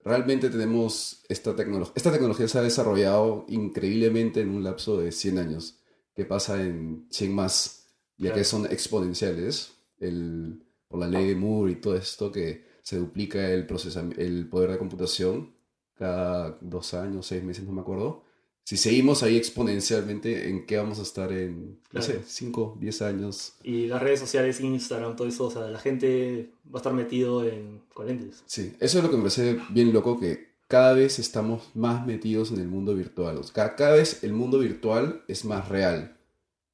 realmente 0.04 0.50
tenemos 0.50 1.24
esta 1.30 1.56
tecnología. 1.56 1.94
Esta 1.96 2.12
tecnología 2.12 2.48
se 2.48 2.58
ha 2.58 2.64
desarrollado 2.64 3.46
increíblemente 3.50 4.42
en 4.42 4.50
un 4.50 4.64
lapso 4.64 4.98
de 4.98 5.12
100 5.12 5.38
años. 5.38 5.80
¿Qué 6.16 6.26
pasa 6.26 6.60
en 6.64 7.06
100 7.12 7.36
más? 7.36 7.86
Ya 8.18 8.34
que 8.34 8.44
son 8.44 8.66
exponenciales 8.66 9.77
el, 10.00 10.64
por 10.88 11.00
la 11.00 11.08
ley 11.08 11.28
de 11.28 11.36
Moore 11.36 11.74
y 11.74 11.76
todo 11.76 11.96
esto, 11.96 12.32
que 12.32 12.66
se 12.82 12.98
duplica 12.98 13.50
el, 13.50 13.68
el 14.18 14.48
poder 14.48 14.72
de 14.72 14.78
computación 14.78 15.56
cada 15.98 16.58
dos 16.62 16.94
años, 16.94 17.26
seis 17.26 17.44
meses, 17.44 17.66
no 17.66 17.74
me 17.74 17.82
acuerdo. 17.82 18.24
Si 18.64 18.76
seguimos 18.76 19.24
ahí 19.24 19.38
exponencialmente, 19.38 20.50
¿en 20.50 20.66
qué 20.66 20.76
vamos 20.76 21.00
a 21.00 21.04
estar 21.04 21.32
en, 21.32 21.80
no 21.94 22.02
sé, 22.02 22.20
5, 22.26 22.78
10 22.80 23.02
años? 23.02 23.54
Y 23.64 23.88
las 23.88 24.02
redes 24.02 24.20
sociales, 24.20 24.60
Instagram, 24.60 25.16
todo 25.16 25.28
eso, 25.28 25.46
o 25.46 25.52
sea, 25.52 25.70
la 25.70 25.80
gente 25.80 26.52
va 26.66 26.76
a 26.76 26.78
estar 26.80 26.94
metido 26.94 27.48
en 27.48 27.82
colentes. 27.94 28.44
Sí, 28.46 28.76
eso 28.82 28.98
es 28.98 29.04
lo 29.06 29.10
que 29.10 29.16
me 29.16 29.24
parece 29.24 29.58
bien 29.70 29.94
loco, 29.94 30.20
que 30.20 30.58
cada 30.68 30.92
vez 30.92 31.18
estamos 31.18 31.72
más 31.76 32.06
metidos 32.06 32.52
en 32.52 32.60
el 32.60 32.68
mundo 32.68 32.94
virtual. 32.94 33.40
cada, 33.54 33.76
cada 33.78 33.96
vez 33.96 34.26
el 34.26 34.34
mundo 34.34 34.60
virtual 34.60 35.24
es 35.30 35.46
más 35.46 35.70
real. 35.70 36.18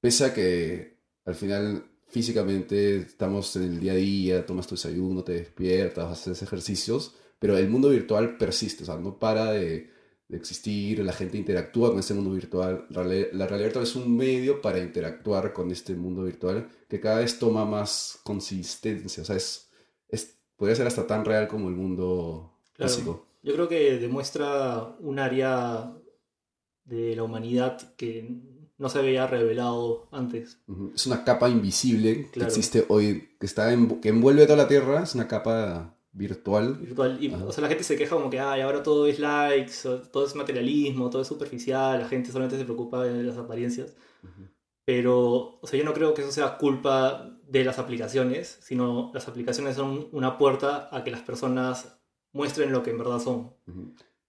Pese 0.01 0.25
a 0.25 0.33
que 0.33 0.97
al 1.25 1.35
final 1.35 1.85
físicamente 2.13 2.97
estamos 2.97 3.55
en 3.55 3.63
el 3.63 3.79
día 3.79 3.93
a 3.93 3.95
día, 3.95 4.45
tomas 4.45 4.67
tu 4.67 4.75
desayuno, 4.75 5.23
te 5.23 5.33
despiertas, 5.33 6.11
haces 6.11 6.43
ejercicios, 6.43 7.15
pero 7.39 7.57
el 7.57 7.67
mundo 7.67 7.89
virtual 7.89 8.37
persiste, 8.37 8.83
o 8.83 8.85
sea, 8.85 8.97
no 8.97 9.17
para 9.17 9.51
de, 9.51 9.91
existir, 10.29 10.99
la 10.99 11.11
gente 11.11 11.39
interactúa 11.39 11.89
con 11.89 11.99
este 11.99 12.13
mundo 12.13 12.31
virtual. 12.31 12.85
La, 12.89 13.03
realidad 13.03 13.65
virtual 13.65 13.83
es 13.83 13.95
un 13.95 14.15
medio 14.15 14.61
para 14.61 14.79
interactuar 14.79 15.53
con 15.53 15.71
este 15.71 15.95
mundo 15.95 16.23
virtual 16.23 16.69
que 16.87 16.99
cada 16.99 17.19
vez 17.19 17.39
toma 17.39 17.65
más 17.65 18.19
consistencia, 18.23 19.23
o 19.23 19.25
sea, 19.25 19.35
es, 19.35 19.69
es, 20.07 20.37
podría 20.55 20.75
ser 20.75 20.85
hasta 20.85 21.07
tan 21.07 21.25
real 21.25 21.47
como 21.47 21.67
el 21.67 21.75
mundo 21.75 22.59
clásico. 22.73 23.25
Yo 23.41 23.53
creo 23.53 23.67
que 23.67 23.97
demuestra 23.97 24.95
un 24.99 25.17
área 25.17 25.91
de 26.85 27.15
la 27.15 27.23
humanidad 27.23 27.95
que 27.95 28.52
no 28.77 28.89
se 28.89 28.99
había 28.99 29.27
revelado 29.27 30.07
antes. 30.11 30.59
Es 30.95 31.05
una 31.05 31.23
capa 31.23 31.49
invisible 31.49 32.29
que 32.31 32.41
existe 32.41 32.85
hoy, 32.89 33.35
que, 33.39 33.45
está 33.45 33.69
que 34.01 34.09
envuelve 34.09 34.45
toda 34.45 34.57
la 34.57 34.67
Tierra, 34.67 35.03
es 35.03 35.15
una 35.15 35.27
capa 35.27 35.95
virtual. 36.11 36.75
Virtual. 36.75 37.17
Y, 37.21 37.33
o 37.33 37.51
sea, 37.51 37.61
la 37.61 37.69
gente 37.69 37.83
se 37.83 37.95
queja 37.95 38.15
como 38.15 38.29
que, 38.29 38.39
ay, 38.39 38.61
ahora 38.61 38.83
todo 38.83 39.07
es 39.07 39.19
likes, 39.19 39.73
todo 40.11 40.25
es 40.25 40.35
materialismo, 40.35 41.09
todo 41.09 41.21
es 41.21 41.27
superficial, 41.27 41.99
la 41.99 42.07
gente 42.07 42.31
solamente 42.31 42.57
se 42.57 42.65
preocupa 42.65 43.03
de 43.03 43.23
las 43.23 43.37
apariencias. 43.37 43.95
Pero, 44.85 45.59
o 45.61 45.67
sea, 45.67 45.79
yo 45.79 45.85
no 45.85 45.93
creo 45.93 46.13
que 46.13 46.21
eso 46.21 46.31
sea 46.31 46.57
culpa 46.57 47.39
de 47.47 47.63
las 47.63 47.79
aplicaciones, 47.79 48.57
sino 48.61 49.11
las 49.13 49.27
aplicaciones 49.27 49.75
son 49.75 50.09
una 50.11 50.37
puerta 50.37 50.89
a 50.91 51.03
que 51.03 51.11
las 51.11 51.21
personas 51.21 51.97
muestren 52.33 52.71
lo 52.71 52.83
que 52.83 52.89
en 52.91 52.97
verdad 52.97 53.19
son. 53.19 53.53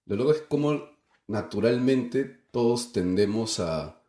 Lo 0.07 0.17
loco 0.17 0.33
es 0.33 0.43
como 0.43 0.83
naturalmente 1.27 2.25
todos 2.51 2.93
tendemos 2.93 3.59
a 3.59 4.01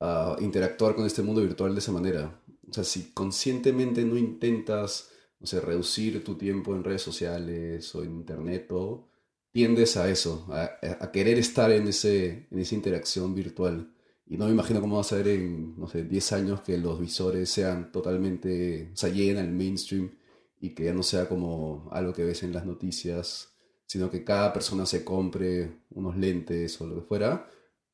a 0.00 0.36
interactuar 0.40 0.94
con 0.94 1.06
este 1.06 1.22
mundo 1.22 1.42
virtual 1.42 1.74
de 1.74 1.80
esa 1.80 1.92
manera. 1.92 2.40
O 2.68 2.72
sea, 2.72 2.84
si 2.84 3.12
conscientemente 3.12 4.04
no 4.04 4.16
intentas, 4.16 5.10
no 5.38 5.46
sé, 5.46 5.60
reducir 5.60 6.24
tu 6.24 6.36
tiempo 6.36 6.74
en 6.74 6.84
redes 6.84 7.02
sociales 7.02 7.94
o 7.94 8.02
en 8.02 8.12
internet 8.12 8.70
o 8.72 9.08
tiendes 9.52 9.96
a 9.96 10.08
eso, 10.08 10.46
a, 10.50 11.10
querer 11.10 11.38
estar 11.38 11.70
en, 11.72 11.88
ese, 11.88 12.46
en 12.50 12.58
esa 12.58 12.74
interacción 12.74 13.34
virtual. 13.34 13.92
Y 14.26 14.36
no 14.36 14.46
me 14.46 14.52
imagino 14.52 14.80
cómo 14.80 14.96
va 14.96 15.00
a 15.00 15.04
ser 15.04 15.26
en, 15.28 15.76
no 15.76 15.88
sé, 15.88 16.04
10 16.04 16.32
años 16.32 16.60
que 16.60 16.78
los 16.78 17.00
visores 17.00 17.50
sean 17.50 17.90
totalmente, 17.90 18.90
o 18.92 18.96
sea, 18.96 19.08
lleguen 19.10 19.38
al 19.38 19.50
mainstream 19.50 20.12
y 20.60 20.70
que 20.70 20.84
ya 20.84 20.92
no 20.92 21.02
sea 21.02 21.28
como 21.28 21.88
algo 21.90 22.12
que 22.12 22.24
ves 22.24 22.42
en 22.44 22.52
las 22.52 22.64
noticias, 22.64 23.48
sino 23.86 24.10
que 24.10 24.22
cada 24.22 24.52
persona 24.52 24.86
se 24.86 25.04
compre 25.04 25.80
unos 25.90 26.16
lentes 26.16 26.80
o 26.80 26.86
lo 26.86 26.94
que 26.96 27.00
fuera. 27.02 27.50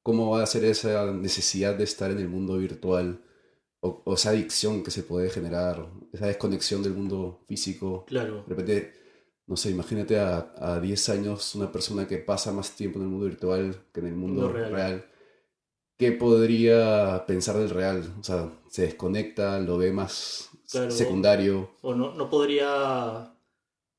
¿Cómo 0.07 0.31
va 0.31 0.45
a 0.45 0.47
ser 0.47 0.65
esa 0.65 1.13
necesidad 1.13 1.75
de 1.75 1.83
estar 1.83 2.13
en 2.13 2.19
el 2.19 2.29
mundo 2.29 2.59
virtual? 2.59 3.25
O, 3.81 4.15
esa 4.15 4.31
adicción 4.31 4.85
que 4.85 4.93
se 4.93 5.03
puede 5.03 5.31
generar, 5.31 5.85
esa 6.13 6.29
desconexión 6.29 6.81
del 6.81 6.93
mundo 6.93 7.41
físico. 7.49 8.05
Claro. 8.07 8.45
De 8.47 8.55
repente, 8.55 8.93
no 9.49 9.57
sé, 9.57 9.73
imagínate 9.73 10.17
a, 10.21 10.55
a 10.59 10.79
10 10.79 11.09
años 11.09 11.57
una 11.57 11.73
persona 11.73 12.07
que 12.07 12.19
pasa 12.19 12.53
más 12.53 12.77
tiempo 12.77 13.01
en 13.01 13.07
el 13.07 13.11
mundo 13.11 13.27
virtual 13.27 13.77
que 13.93 13.99
en 13.99 14.07
el 14.07 14.15
mundo 14.15 14.53
real. 14.53 15.05
¿Qué 15.99 16.13
podría 16.13 17.25
pensar 17.27 17.57
del 17.57 17.71
real? 17.71 18.15
O 18.21 18.23
sea, 18.23 18.49
se 18.69 18.83
desconecta, 18.83 19.59
lo 19.59 19.77
ve 19.77 19.91
más 19.91 20.51
secundario. 20.63 21.71
O 21.83 21.97
no, 21.97 22.15
no 22.15 22.31
podría 22.31 23.36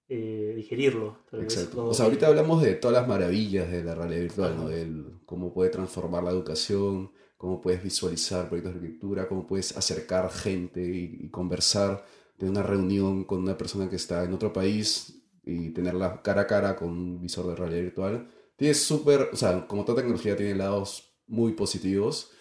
eh, 0.10 0.54
digerirlo. 0.56 1.20
Exacto. 1.34 1.88
O 1.88 1.94
sea, 1.94 2.06
ahorita 2.06 2.28
hablamos 2.28 2.62
de 2.62 2.76
todas 2.76 2.98
las 2.98 3.08
maravillas 3.08 3.70
de 3.70 3.84
la 3.84 3.96
realidad 3.96 4.22
virtual, 4.22 4.56
¿no? 4.58 4.70
El, 4.70 5.20
cómo 5.26 5.54
puede 5.54 5.70
transformar 5.70 6.24
la 6.24 6.32
educación, 6.32 7.12
cómo 7.38 7.62
puedes 7.62 7.84
visualizar 7.84 8.48
proyectos 8.48 8.74
de 8.74 8.88
escritura, 8.88 9.28
cómo 9.28 9.46
puedes 9.46 9.76
acercar 9.78 10.30
gente 10.32 10.82
y, 10.82 11.30
conversar 11.30 12.06
de 12.38 12.50
una 12.50 12.64
reunión 12.64 13.24
con 13.26 13.40
una 13.40 13.58
persona 13.58 13.90
que 13.90 13.96
está 13.96 14.24
en 14.24 14.34
otro 14.34 14.54
país 14.54 15.24
y 15.44 15.70
tenerla 15.70 16.22
cara 16.22 16.42
a 16.42 16.48
cara 16.48 16.76
con 16.76 16.90
un 16.90 17.22
visor 17.22 17.48
de 17.48 17.56
realidad 17.56 17.82
virtual. 17.84 18.28
Tiene 18.56 18.74
súper, 18.74 19.30
o 19.32 19.36
sea, 19.36 19.68
como 19.68 19.86
toda 19.86 20.02
tecnología 20.02 20.36
tiene 20.36 20.56
lados 20.56 21.14
muy 21.28 21.54
positivos, 21.54 22.32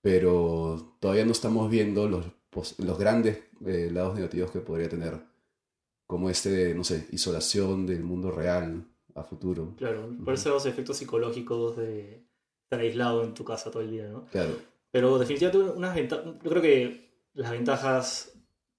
pero 0.00 0.96
todavía 1.00 1.24
no 1.24 1.32
estamos 1.32 1.70
viendo 1.70 2.08
los, 2.08 2.26
los 2.78 2.98
grandes 2.98 3.38
eh, 3.66 3.90
lados 3.92 4.14
negativos 4.14 4.50
que 4.50 4.60
podría 4.60 4.88
tener, 4.88 5.20
como 6.06 6.30
este 6.30 6.50
de, 6.50 6.74
no 6.74 6.84
sé, 6.84 7.06
isolación 7.12 7.86
del 7.86 8.02
mundo 8.04 8.30
real 8.30 8.84
a 9.14 9.22
futuro. 9.22 9.74
Claro, 9.76 10.14
por 10.24 10.34
eso 10.34 10.50
los 10.50 10.66
efectos 10.66 10.98
psicológicos 10.98 11.76
de 11.76 12.26
estar 12.64 12.80
aislado 12.80 13.24
en 13.24 13.34
tu 13.34 13.44
casa 13.44 13.70
todo 13.70 13.82
el 13.82 13.90
día, 13.90 14.08
¿no? 14.08 14.26
Claro. 14.26 14.56
Pero 14.90 15.18
definitivamente 15.18 15.72
unas 15.72 15.94
ventajas, 15.94 16.24
yo 16.42 16.50
creo 16.50 16.62
que 16.62 17.10
las 17.34 17.50
ventajas 17.50 18.32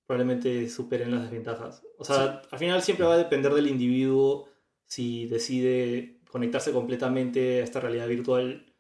probablemente 0.06 0.70
superen 0.70 1.12
las 1.12 1.24
desventajas. 1.24 1.84
O 1.98 2.06
sea, 2.06 2.42
al 2.50 2.60
final 2.60 2.82
siempre 2.82 3.06
va 3.06 3.16
a 3.16 3.18
depender 3.18 3.54
del 3.54 3.68
individuo 3.68 4.48
si 4.86 5.28
decide 5.28 6.22
conectarse 6.32 6.72
completamente 6.72 7.62
a 7.62 7.64
esta 7.64 7.80
realidad 7.80 8.08
virtual 8.08 8.74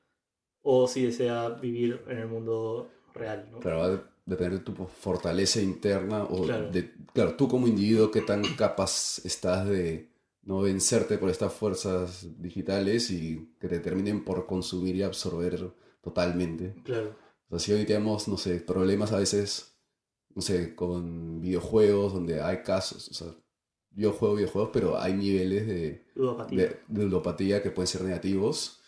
o 0.61 0.87
si 0.87 1.05
desea 1.05 1.49
vivir 1.49 2.01
en 2.07 2.17
el 2.17 2.27
mundo 2.27 2.89
real, 3.13 3.49
¿no? 3.51 3.59
Claro, 3.59 4.03
depender 4.27 4.60
de 4.60 4.65
tu 4.65 4.74
fortaleza 4.86 5.62
interna 5.62 6.25
o 6.25 6.46
de, 6.46 6.93
claro, 7.13 7.36
tú 7.36 7.48
como 7.48 7.67
individuo 7.67 8.12
qué 8.12 8.22
tan 8.22 8.43
capaz 8.55 9.19
estás 9.24 9.65
de 9.67 10.12
no 10.43 10.62
vencerte 10.62 11.17
por 11.17 11.29
estas 11.29 11.53
fuerzas 11.53 12.27
digitales 12.39 13.10
y 13.10 13.53
que 13.60 13.69
te 13.69 13.79
terminen 13.79 14.24
por 14.24 14.46
consumir 14.46 14.98
y 14.98 15.03
absorber 15.03 15.72
totalmente. 16.01 16.75
Claro. 16.84 17.15
O 17.50 17.57
sea, 17.57 17.60
si 17.60 17.72
hoy 17.72 17.86
tenemos, 17.86 18.27
no 18.27 18.38
sé, 18.38 18.60
problemas 18.60 19.13
a 19.13 19.19
veces, 19.19 19.77
no 20.36 20.41
sé, 20.41 20.75
con 20.75 21.39
videojuegos 21.39 22.13
donde 22.13 22.41
hay 22.41 22.63
casos, 22.63 23.07
o 23.10 23.13
sea, 23.13 23.27
yo 23.91 24.12
juego 24.12 24.36
videojuegos, 24.36 24.72
pero 24.74 25.00
hay 25.00 25.13
niveles 25.13 25.67
de 25.67 26.05
ludopatía, 26.15 26.79
de, 26.88 27.03
ludopatía 27.03 27.63
que 27.63 27.72
pueden 27.72 27.88
ser 27.88 28.03
negativos. 28.03 28.81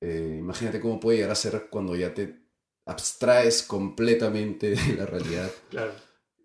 Eh, 0.00 0.36
imagínate 0.38 0.80
cómo 0.80 1.00
puede 1.00 1.18
llegar 1.18 1.32
a 1.32 1.36
ser 1.36 1.68
cuando 1.68 1.96
ya 1.96 2.14
te 2.14 2.43
abstraes 2.86 3.62
completamente 3.62 4.70
de 4.70 4.94
la 4.96 5.06
realidad. 5.06 5.50
Claro. 5.70 5.92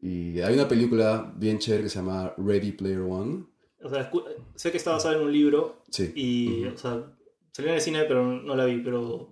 Y 0.01 0.39
hay 0.39 0.53
una 0.53 0.67
película 0.67 1.33
bien 1.35 1.59
chévere 1.59 1.83
que 1.83 1.89
se 1.89 1.99
llama 1.99 2.33
Ready 2.37 2.71
Player 2.71 3.01
One, 3.01 3.43
o 3.81 3.89
sea, 3.89 4.11
sé 4.55 4.71
que 4.71 4.77
está 4.77 4.91
basada 4.91 5.15
en 5.15 5.21
un 5.21 5.31
libro. 5.31 5.83
Y, 6.15 6.65
o 6.65 6.77
sea, 6.77 7.03
salió 7.51 7.71
en 7.71 7.75
el 7.75 7.81
cine, 7.81 8.03
pero 8.05 8.25
no 8.25 8.55
la 8.55 8.65
vi. 8.65 8.79
Pero 8.79 9.29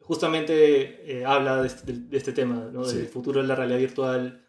justamente 0.00 1.18
eh, 1.18 1.24
habla 1.24 1.66
este, 1.66 1.92
de 1.92 2.16
este, 2.16 2.32
tema, 2.32 2.70
¿no? 2.72 2.86
Del 2.86 3.06
futuro 3.08 3.42
de 3.42 3.48
la 3.48 3.56
realidad 3.56 3.78
virtual. 3.78 4.44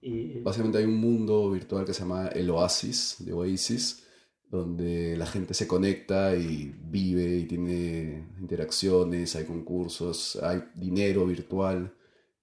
y... 0.00 0.40
Básicamente 0.40 0.78
hay 0.78 0.84
un 0.84 0.96
mundo 0.96 1.50
virtual 1.50 1.84
que 1.84 1.92
se 1.92 2.00
llama 2.00 2.28
el 2.28 2.48
Oasis, 2.50 3.16
de 3.18 3.32
Oasis, 3.32 4.06
donde 4.50 5.16
la 5.16 5.26
gente 5.26 5.54
se 5.54 5.66
conecta 5.66 6.34
y 6.36 6.74
vive 6.90 7.36
y 7.38 7.44
tiene 7.44 8.24
interacciones, 8.40 9.36
hay 9.36 9.44
concursos, 9.44 10.38
hay 10.42 10.62
dinero 10.74 11.26
virtual. 11.26 11.92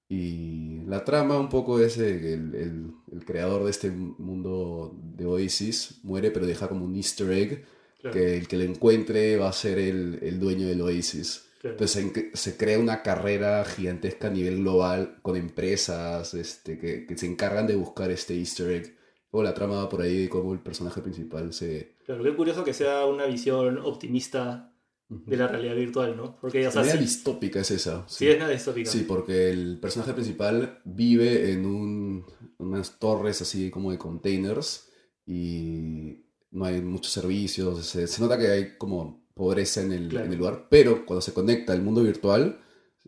Y 0.07 0.81
la 0.85 1.03
trama 1.03 1.39
un 1.39 1.49
poco 1.49 1.79
es 1.79 1.97
el, 1.97 2.93
el, 3.11 3.25
creador 3.25 3.63
de 3.63 3.71
este 3.71 3.89
mundo 3.89 4.95
de 5.15 5.25
Oasis 5.25 5.99
muere, 6.03 6.29
pero 6.29 6.45
deja 6.45 6.67
como 6.67 6.85
un 6.85 6.95
easter 6.95 7.31
egg 7.31 7.65
que 8.11 8.37
el 8.37 8.47
que 8.47 8.57
lo 8.57 8.63
encuentre 8.63 9.35
va 9.37 9.49
a 9.49 9.53
ser 9.53 9.79
el, 9.79 10.19
el 10.21 10.39
dueño 10.39 10.67
del 10.67 10.81
Oasis. 10.81 11.45
Entonces 11.63 12.11
se, 12.33 12.57
crea 12.57 12.77
una 12.77 13.01
carrera 13.01 13.65
gigantesca 13.65 14.27
a 14.27 14.29
nivel 14.29 14.57
global 14.59 15.17
con 15.23 15.35
empresas 15.35 16.35
este, 16.35 16.77
que, 16.77 17.07
que, 17.07 17.17
se 17.17 17.25
encargan 17.25 17.65
de 17.65 17.75
buscar 17.75 18.11
este 18.11 18.35
easter 18.35 18.69
egg. 18.69 18.95
Luego 19.35 19.49
la 19.49 19.53
trama 19.53 19.75
va 19.75 19.89
por 19.89 20.01
ahí 20.01 20.21
de 20.21 20.29
cómo 20.29 20.53
el 20.53 20.59
personaje 20.59 21.01
principal 21.01 21.51
se... 21.51 21.97
Claro, 22.05 22.23
qué 22.23 22.33
curioso 22.33 22.63
que 22.63 22.73
sea 22.73 23.05
una 23.05 23.25
visión 23.25 23.79
optimista 23.79 24.73
de 25.09 25.35
la 25.35 25.49
realidad 25.49 25.75
virtual, 25.75 26.15
¿no? 26.15 26.37
Porque, 26.39 26.65
o 26.65 26.71
sea, 26.71 26.83
distópica 26.95 27.59
es 27.59 27.69
esa. 27.69 28.05
Sí. 28.07 28.29
es 28.29 28.37
una 28.37 28.47
distópica. 28.47 28.89
Sí, 28.89 29.03
porque 29.05 29.49
el 29.49 29.77
personaje 29.81 30.13
principal 30.13 30.79
vive 30.85 31.51
en 31.51 31.65
un, 31.65 32.25
unas 32.59 32.97
torres 32.97 33.41
así 33.41 33.69
como 33.69 33.91
de 33.91 33.97
containers 33.97 34.89
y 35.25 36.23
no 36.51 36.63
hay 36.63 36.81
muchos 36.81 37.11
servicios. 37.11 37.85
Se, 37.85 38.21
nota 38.21 38.37
que 38.37 38.47
hay 38.47 38.77
como 38.77 39.27
pobreza 39.33 39.81
en 39.81 39.91
el, 39.91 40.15
en 40.15 40.31
el, 40.31 40.37
lugar, 40.37 40.67
pero 40.69 41.05
cuando 41.05 41.19
se 41.19 41.33
conecta 41.33 41.73
al 41.73 41.81
mundo 41.81 42.01
virtual, 42.01 42.57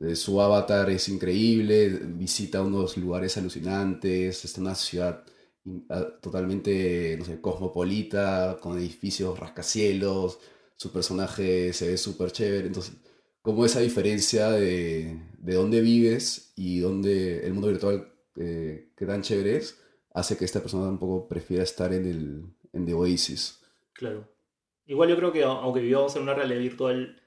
eh, 0.01 0.13
su 0.17 0.41
avatar 0.41 0.89
es 0.89 1.07
increíble, 1.07 1.87
visita 1.87 2.61
unos 2.61 2.97
lugares 2.97 3.37
alucinantes, 3.37 4.43
está 4.43 4.59
en 4.59 4.67
una 4.67 4.75
ciudad 4.75 5.23
totalmente, 6.21 7.15
no 7.17 7.25
sé, 7.25 7.41
cosmopolita, 7.41 8.57
con 8.61 8.77
edificios 8.77 9.39
rascacielos 9.39 10.39
su 10.77 10.91
personaje 10.93 11.73
se 11.73 11.87
ve 11.89 11.97
súper 11.97 12.31
chévere. 12.31 12.67
Entonces, 12.67 12.95
como 13.41 13.65
esa 13.65 13.81
diferencia 13.81 14.51
de, 14.51 15.19
de 15.39 15.53
dónde 15.55 15.81
vives 15.81 16.53
y 16.55 16.79
dónde 16.79 17.45
el 17.45 17.53
mundo 17.53 17.67
virtual 17.67 18.13
eh, 18.35 18.91
que 18.95 19.05
tan 19.05 19.23
chévere 19.23 19.57
es, 19.57 19.83
hace 20.13 20.37
que 20.37 20.45
esta 20.45 20.61
persona 20.61 20.87
un 20.87 20.99
poco 20.99 21.27
prefiera 21.27 21.63
estar 21.63 21.93
en 21.93 22.05
el 22.05 22.43
en 22.73 22.85
The 22.85 22.93
Oasis. 22.93 23.63
Claro. 23.93 24.31
Igual 24.85 25.09
yo 25.09 25.17
creo 25.17 25.31
que 25.31 25.43
aunque 25.43 25.81
vivamos 25.81 26.15
en 26.15 26.21
una 26.21 26.35
realidad 26.35 26.59
virtual, 26.59 27.21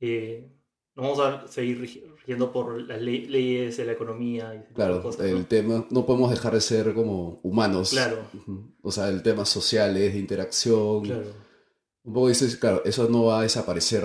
eh, 0.00 0.50
nos 0.94 1.18
vamos 1.18 1.18
a 1.20 1.48
seguir 1.48 1.80
rigiendo 1.80 2.52
por 2.52 2.80
las 2.82 3.00
leyes 3.00 3.76
de 3.76 3.84
la 3.84 3.92
economía. 3.92 4.54
Y 4.54 4.74
claro, 4.74 5.02
el 5.20 5.46
tema, 5.46 5.86
no 5.90 6.06
podemos 6.06 6.30
dejar 6.30 6.54
de 6.54 6.60
ser 6.60 6.94
como 6.94 7.40
humanos. 7.42 7.90
Claro. 7.90 8.18
O 8.82 8.90
sea, 8.90 9.08
el 9.08 9.22
tema 9.22 9.44
sociales, 9.44 10.12
de 10.12 10.18
interacción. 10.18 11.02
Claro 11.02 11.42
un 12.04 12.12
poco 12.12 12.28
dices, 12.28 12.56
claro, 12.56 12.82
eso 12.84 13.08
no 13.08 13.24
va 13.24 13.40
a 13.40 13.42
desaparecer. 13.42 14.04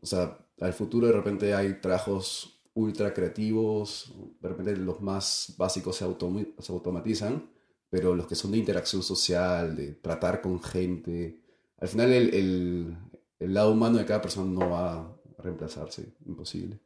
O 0.00 0.06
sea, 0.06 0.38
al 0.60 0.72
futuro 0.72 1.06
de 1.06 1.12
repente 1.12 1.54
hay 1.54 1.80
trabajos 1.80 2.62
ultra 2.74 3.12
creativos, 3.12 4.14
de 4.40 4.48
repente 4.48 4.76
los 4.76 5.00
más 5.00 5.54
básicos 5.56 5.96
se, 5.96 6.04
se 6.04 6.72
automatizan, 6.72 7.50
pero 7.90 8.14
los 8.14 8.26
que 8.26 8.34
son 8.34 8.52
de 8.52 8.58
interacción 8.58 9.02
social, 9.02 9.74
de 9.74 9.94
tratar 9.94 10.40
con 10.40 10.62
gente, 10.62 11.42
al 11.78 11.88
final 11.88 12.12
el, 12.12 12.34
el, 12.34 12.98
el 13.40 13.54
lado 13.54 13.72
humano 13.72 13.98
de 13.98 14.04
cada 14.04 14.22
persona 14.22 14.50
no 14.50 14.70
va 14.70 15.17
reemplazarse, 15.38 16.14
imposible. 16.26 16.80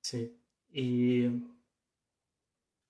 Sí, 0.00 0.36
y 0.70 1.24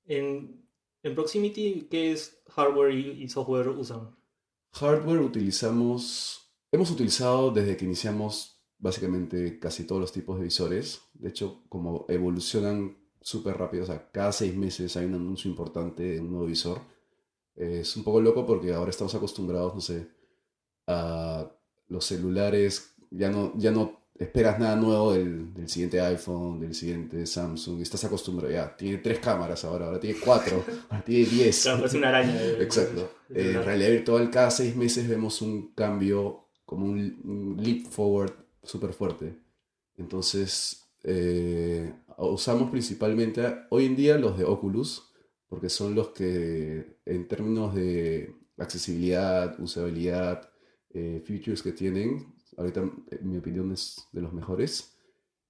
en, 0.04 0.68
en 1.02 1.14
Proximity, 1.14 1.88
¿qué 1.90 2.12
es 2.12 2.42
hardware 2.48 2.94
y 2.94 3.28
software 3.28 3.68
usan? 3.68 4.16
Hardware 4.72 5.20
utilizamos 5.20 6.46
Hemos 6.72 6.90
utilizado 6.90 7.50
desde 7.52 7.76
que 7.76 7.84
iniciamos 7.84 8.60
básicamente 8.78 9.58
casi 9.58 9.84
todos 9.84 10.00
los 10.00 10.12
tipos 10.12 10.36
de 10.36 10.44
visores. 10.44 11.00
De 11.14 11.28
hecho, 11.28 11.62
como 11.68 12.04
evolucionan 12.08 12.98
súper 13.20 13.56
rápido, 13.56 13.84
o 13.84 13.86
sea, 13.86 14.10
cada 14.10 14.32
seis 14.32 14.54
meses 14.54 14.96
hay 14.96 15.06
un 15.06 15.14
anuncio 15.14 15.50
importante 15.50 16.02
de 16.02 16.20
un 16.20 16.30
nuevo 16.32 16.46
visor. 16.46 16.80
Es 17.54 17.96
un 17.96 18.04
poco 18.04 18.20
loco 18.20 18.44
porque 18.44 18.74
ahora 18.74 18.90
estamos 18.90 19.14
acostumbrados, 19.14 19.74
no 19.74 19.80
sé, 19.80 20.08
a 20.86 21.50
los 21.88 22.04
celulares. 22.04 22.94
Ya 23.10 23.30
no, 23.30 23.52
ya 23.56 23.70
no 23.70 24.00
esperas 24.18 24.58
nada 24.58 24.76
nuevo 24.76 25.12
del, 25.12 25.52
del, 25.52 25.68
siguiente 25.68 26.00
iPhone, 26.00 26.60
del 26.60 26.74
siguiente 26.74 27.26
Samsung. 27.26 27.80
Estás 27.80 28.04
acostumbrado, 28.04 28.52
ya, 28.52 28.76
tiene 28.76 28.98
tres 28.98 29.18
cámaras 29.18 29.64
ahora, 29.64 29.86
ahora 29.86 30.00
tiene 30.00 30.18
cuatro, 30.18 30.64
ahora 30.88 31.04
tiene 31.04 31.26
diez. 31.26 31.62
Claro, 31.62 31.86
es 31.86 31.94
una 31.94 32.08
araña. 32.08 32.40
Exacto. 32.58 33.10
en 33.30 33.64
realidad 33.64 33.90
virtual, 33.90 34.30
cada 34.30 34.50
seis 34.50 34.74
meses 34.76 35.08
vemos 35.08 35.42
un 35.42 35.72
cambio 35.74 36.46
como 36.64 36.86
un, 36.86 37.56
leap 37.58 37.86
forward 37.86 38.32
súper 38.62 38.92
fuerte. 38.92 39.38
Entonces, 39.96 40.88
eh, 41.04 41.92
usamos 42.18 42.70
principalmente 42.70 43.42
hoy 43.70 43.86
en 43.86 43.96
día 43.96 44.18
los 44.18 44.36
de 44.36 44.44
Oculus, 44.44 45.10
porque 45.48 45.68
son 45.68 45.94
los 45.94 46.08
que 46.08 46.98
en 47.06 47.28
términos 47.28 47.74
de 47.74 48.34
accesibilidad, 48.58 49.58
usabilidad, 49.60 50.50
eh, 50.90 51.22
features 51.24 51.62
que 51.62 51.72
tienen, 51.72 52.35
ahorita 52.56 52.80
en 52.80 53.30
mi 53.30 53.38
opinión 53.38 53.72
es 53.72 54.06
de 54.12 54.20
los 54.20 54.32
mejores. 54.32 54.96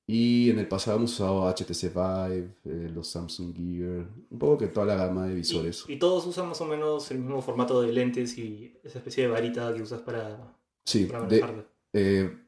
Y 0.09 0.51
en 0.51 0.61
el 0.61 0.69
pasado 0.69 0.99
hemos 0.99 1.15
usado 1.15 1.53
HTC 1.53 1.93
Vive, 1.93 2.55
eh, 2.65 2.91
los 2.95 3.09
Samsung 3.09 3.57
Gear, 3.57 4.07
un 4.31 4.39
poco 4.39 4.59
que 4.59 4.69
toda 4.69 4.87
la 4.87 4.95
gama 4.95 5.27
de 5.27 5.35
visores. 5.35 5.85
Y, 5.89 5.97
todos 5.97 6.25
usan 6.27 6.49
más 6.49 6.61
o 6.61 6.65
menos 6.65 7.11
el 7.11 7.19
mismo 7.19 7.43
formato 7.43 7.83
de 7.83 7.93
lentes 7.93 8.39
y 8.39 8.79
esa 8.85 8.99
especie 8.99 9.25
de 9.25 9.31
varita 9.31 9.75
que 9.75 9.83
usas 9.83 10.03
para, 10.03 10.57
sí, 10.85 11.09
eh, 11.93 12.39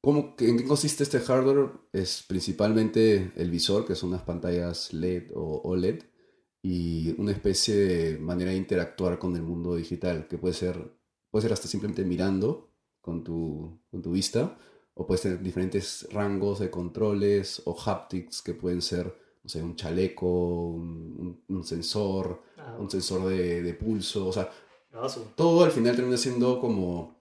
¿cómo, 0.00 0.36
¿En 0.38 0.58
qué 0.58 0.64
consiste 0.64 1.02
este 1.02 1.18
hardware? 1.18 1.70
Es 1.92 2.24
principalmente 2.28 3.32
el 3.34 3.50
visor, 3.50 3.84
que 3.84 3.96
son 3.96 4.10
unas 4.10 4.22
pantallas 4.22 4.92
LED 4.92 5.32
o 5.34 5.62
OLED, 5.64 6.04
y 6.62 7.20
una 7.20 7.32
especie 7.32 7.74
de 7.74 8.18
manera 8.18 8.52
de 8.52 8.56
interactuar 8.58 9.18
con 9.18 9.34
el 9.34 9.42
mundo 9.42 9.74
digital, 9.74 10.28
que 10.28 10.38
puede 10.38 10.54
ser, 10.54 10.92
puede 11.30 11.42
ser 11.42 11.52
hasta 11.52 11.66
simplemente 11.66 12.04
mirando 12.04 12.67
con 13.00 13.24
tu, 13.24 13.80
con 13.90 14.02
tu 14.02 14.12
vista 14.12 14.56
o 14.98 15.06
puedes 15.06 15.22
tener 15.22 15.40
diferentes 15.40 16.08
rangos 16.10 16.58
de 16.58 16.70
controles 16.70 17.62
o 17.64 17.76
haptics 17.86 18.42
que 18.42 18.52
pueden 18.52 18.82
ser, 18.82 19.16
no 19.44 19.48
sé, 19.48 19.62
un 19.62 19.76
chaleco, 19.76 20.26
un, 20.26 21.62
sensor, 21.62 22.42
ah. 22.56 22.76
un 22.80 22.90
sensor 22.90 23.28
de, 23.28 23.74
pulso, 23.74 24.26
o 24.26 24.32
sea, 24.32 24.50
todo 25.36 25.64
al 25.64 25.70
final 25.70 25.94
termina 25.94 26.16
siendo 26.16 26.58
como 26.58 27.16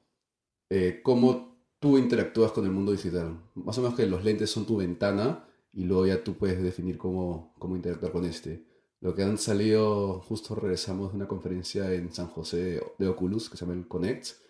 eh, 0.72 1.02
cómo 1.04 1.56
tú 1.80 2.00
interactúas 2.00 2.52
con 2.52 2.66
el 2.66 2.72
mundo 2.72 2.92
digital. 2.92 3.40
Más 3.54 3.78
o 3.78 3.82
menos 3.82 3.96
que 3.96 4.08
los 4.08 4.24
lentes 4.24 4.50
son 4.50 4.66
tu 4.66 4.78
ventana 4.78 5.48
y 5.72 5.84
luego 5.84 6.08
ya 6.08 6.24
tú 6.24 6.34
puedes 6.34 6.62
definir 6.64 6.98
cómo, 6.98 7.54
cómo 7.60 7.76
interactuar 7.76 8.12
con 8.12 8.26
este. 8.26 8.66
Lo 9.02 9.14
que 9.14 9.22
han 9.22 9.38
salido, 9.38 10.22
justo 10.22 10.56
regresamos 10.56 11.12
de 11.12 11.18
una 11.18 11.28
conferencia 11.28 11.94
en 11.94 12.12
San 12.12 12.26
José 12.26 12.82
de 12.98 13.08
Oculus 13.08 13.52
que 13.52 13.56
se 13.56 13.66
llama 13.66 13.78
el 13.78 13.88
Connect 13.88 14.47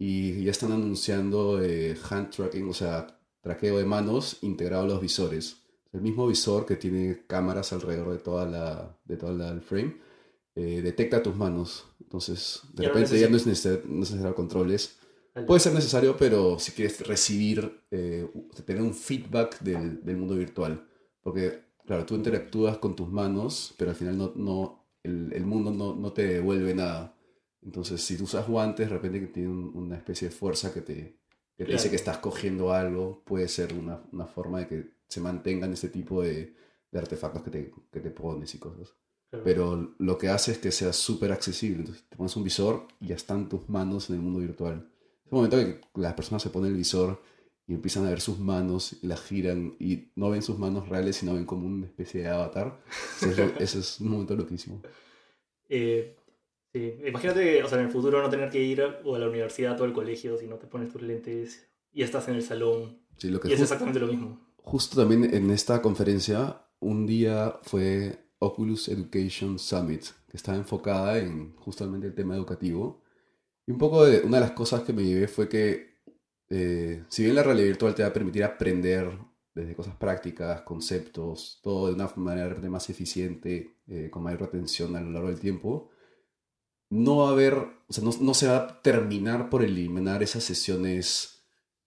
y 0.00 0.44
ya 0.44 0.50
están 0.50 0.72
anunciando 0.72 1.62
eh, 1.62 1.94
hand 2.08 2.30
tracking, 2.30 2.66
o 2.70 2.72
sea, 2.72 3.20
traqueo 3.42 3.76
de 3.76 3.84
manos 3.84 4.38
integrado 4.40 4.84
a 4.84 4.86
los 4.86 5.00
visores. 5.02 5.58
El 5.92 6.00
mismo 6.00 6.26
visor 6.26 6.64
que 6.64 6.76
tiene 6.76 7.24
cámaras 7.26 7.74
alrededor 7.74 8.12
de 8.12 8.18
toda 8.18 8.46
la, 8.46 8.98
de 9.04 9.18
toda 9.18 9.52
el 9.52 9.60
frame 9.60 9.98
eh, 10.54 10.80
detecta 10.82 11.22
tus 11.22 11.36
manos. 11.36 11.84
Entonces, 12.00 12.62
de 12.72 12.88
repente 12.88 13.20
ya 13.20 13.28
no 13.28 13.36
es 13.36 13.46
necesario, 13.46 14.34
controles. 14.34 14.96
Puede 15.46 15.60
ser 15.60 15.74
necesario, 15.74 16.16
pero 16.16 16.58
si 16.58 16.72
quieres 16.72 17.06
recibir, 17.06 17.82
eh, 17.90 18.26
tener 18.64 18.80
un 18.80 18.94
feedback 18.94 19.60
del, 19.60 20.02
del, 20.02 20.16
mundo 20.16 20.34
virtual. 20.34 20.82
Porque, 21.20 21.60
claro, 21.84 22.06
tú 22.06 22.14
interactúas 22.14 22.78
con 22.78 22.96
tus 22.96 23.10
manos, 23.10 23.74
pero 23.76 23.90
al 23.90 23.96
final 23.96 24.16
no, 24.16 24.32
no 24.34 24.86
el, 25.02 25.30
el 25.34 25.44
mundo 25.44 25.70
no, 25.70 25.94
no 25.94 26.10
te 26.14 26.24
devuelve 26.24 26.74
nada. 26.74 27.14
Entonces, 27.62 28.02
si 28.02 28.16
tú 28.16 28.24
usas 28.24 28.48
guantes, 28.48 28.88
de 28.88 28.94
repente 28.94 29.20
que 29.20 29.26
tiene 29.26 29.48
una 29.48 29.96
especie 29.96 30.28
de 30.28 30.34
fuerza 30.34 30.72
que 30.72 30.80
te, 30.80 31.18
dice 31.58 31.90
que 31.90 31.96
estás 31.96 32.18
cogiendo 32.18 32.72
algo, 32.72 33.22
puede 33.24 33.48
ser 33.48 33.74
una, 33.74 34.02
una, 34.12 34.26
forma 34.26 34.60
de 34.60 34.66
que 34.66 34.90
se 35.08 35.20
mantengan 35.20 35.72
ese 35.72 35.88
tipo 35.88 36.22
de, 36.22 36.54
de 36.90 36.98
artefactos 36.98 37.42
que 37.42 37.50
te, 37.50 37.72
que 37.90 38.00
te, 38.00 38.10
pones 38.10 38.54
y 38.54 38.58
cosas. 38.58 38.94
Pero 39.44 39.94
lo 39.98 40.18
que 40.18 40.28
hace 40.28 40.52
es 40.52 40.58
que 40.58 40.72
sea 40.72 40.92
súper 40.92 41.30
accesible. 41.30 41.80
Entonces, 41.80 42.04
te 42.08 42.16
pones 42.16 42.34
un 42.34 42.42
visor 42.42 42.88
y 42.98 43.08
ya 43.08 43.14
están 43.14 43.48
tus 43.48 43.68
manos 43.68 44.10
en 44.10 44.16
el 44.16 44.22
mundo 44.22 44.40
virtual. 44.40 44.90
Es 45.24 45.30
un 45.30 45.36
momento 45.36 45.56
que 45.56 45.80
las 45.94 46.14
personas 46.14 46.42
se 46.42 46.50
ponen 46.50 46.72
el 46.72 46.76
visor 46.76 47.22
y 47.68 47.74
empiezan 47.74 48.06
a 48.06 48.10
ver 48.10 48.20
sus 48.20 48.40
manos, 48.40 48.96
las 49.02 49.20
giran 49.20 49.76
y 49.78 50.10
no 50.16 50.30
ven 50.30 50.42
sus 50.42 50.58
manos 50.58 50.88
reales, 50.88 51.14
sino 51.14 51.34
ven 51.34 51.44
como 51.44 51.68
una 51.68 51.86
especie 51.86 52.22
de 52.22 52.28
avatar. 52.28 52.82
Eso 53.22 53.44
es, 53.60 53.76
es 53.76 54.00
un 54.00 54.08
momento 54.08 54.34
loquísimo. 54.34 54.80
Eh, 55.72 56.16
Sí, 56.72 56.94
imagínate, 57.04 57.62
o 57.62 57.68
sea, 57.68 57.78
en 57.78 57.86
el 57.86 57.90
futuro 57.90 58.22
no 58.22 58.30
tener 58.30 58.48
que 58.48 58.62
ir 58.62 58.82
o 59.04 59.16
a 59.16 59.18
la 59.18 59.28
universidad 59.28 59.80
o 59.80 59.84
al 59.84 59.92
colegio 59.92 60.36
si 60.36 60.46
no 60.46 60.56
te 60.56 60.68
pones 60.68 60.92
tus 60.92 61.02
lentes 61.02 61.68
y 61.92 62.02
estás 62.02 62.28
en 62.28 62.36
el 62.36 62.42
salón. 62.42 63.00
Sí, 63.16 63.28
lo 63.28 63.40
que 63.40 63.48
y 63.48 63.52
es 63.52 63.60
exactamente 63.60 63.98
lo 63.98 64.06
mismo. 64.06 64.38
Justo 64.56 65.00
también 65.00 65.34
en 65.34 65.50
esta 65.50 65.82
conferencia, 65.82 66.62
un 66.78 67.06
día 67.06 67.58
fue 67.62 68.30
Oculus 68.38 68.88
Education 68.88 69.58
Summit, 69.58 70.04
que 70.28 70.36
estaba 70.36 70.56
enfocada 70.56 71.18
en 71.18 71.56
justamente 71.56 72.06
el 72.06 72.14
tema 72.14 72.36
educativo. 72.36 73.02
Y 73.66 73.72
un 73.72 73.78
poco 73.78 74.04
de 74.04 74.20
una 74.20 74.36
de 74.36 74.42
las 74.42 74.52
cosas 74.52 74.82
que 74.82 74.92
me 74.92 75.04
llevé 75.04 75.26
fue 75.26 75.48
que, 75.48 75.98
eh, 76.48 77.04
si 77.08 77.24
bien 77.24 77.34
la 77.34 77.42
realidad 77.42 77.66
virtual 77.66 77.94
te 77.94 78.02
va 78.02 78.08
a 78.08 78.12
permitir 78.12 78.44
aprender 78.44 79.10
desde 79.54 79.74
cosas 79.74 79.96
prácticas, 79.96 80.62
conceptos, 80.62 81.58
todo 81.62 81.88
de 81.88 81.94
una 81.94 82.10
manera 82.16 82.54
más 82.70 82.88
eficiente, 82.88 83.74
eh, 83.88 84.08
con 84.08 84.22
mayor 84.22 84.42
retención 84.42 84.94
a 84.94 85.00
lo 85.00 85.10
largo 85.10 85.28
del 85.28 85.40
tiempo, 85.40 85.90
no 86.90 87.18
va 87.18 87.28
a 87.28 87.32
haber, 87.32 87.54
o 87.54 87.92
sea, 87.92 88.04
no, 88.04 88.34
se 88.34 88.48
va 88.48 88.56
a 88.56 88.82
terminar 88.82 89.48
por 89.48 89.62
eliminar 89.62 90.22
esas 90.22 90.44
sesiones 90.44 91.44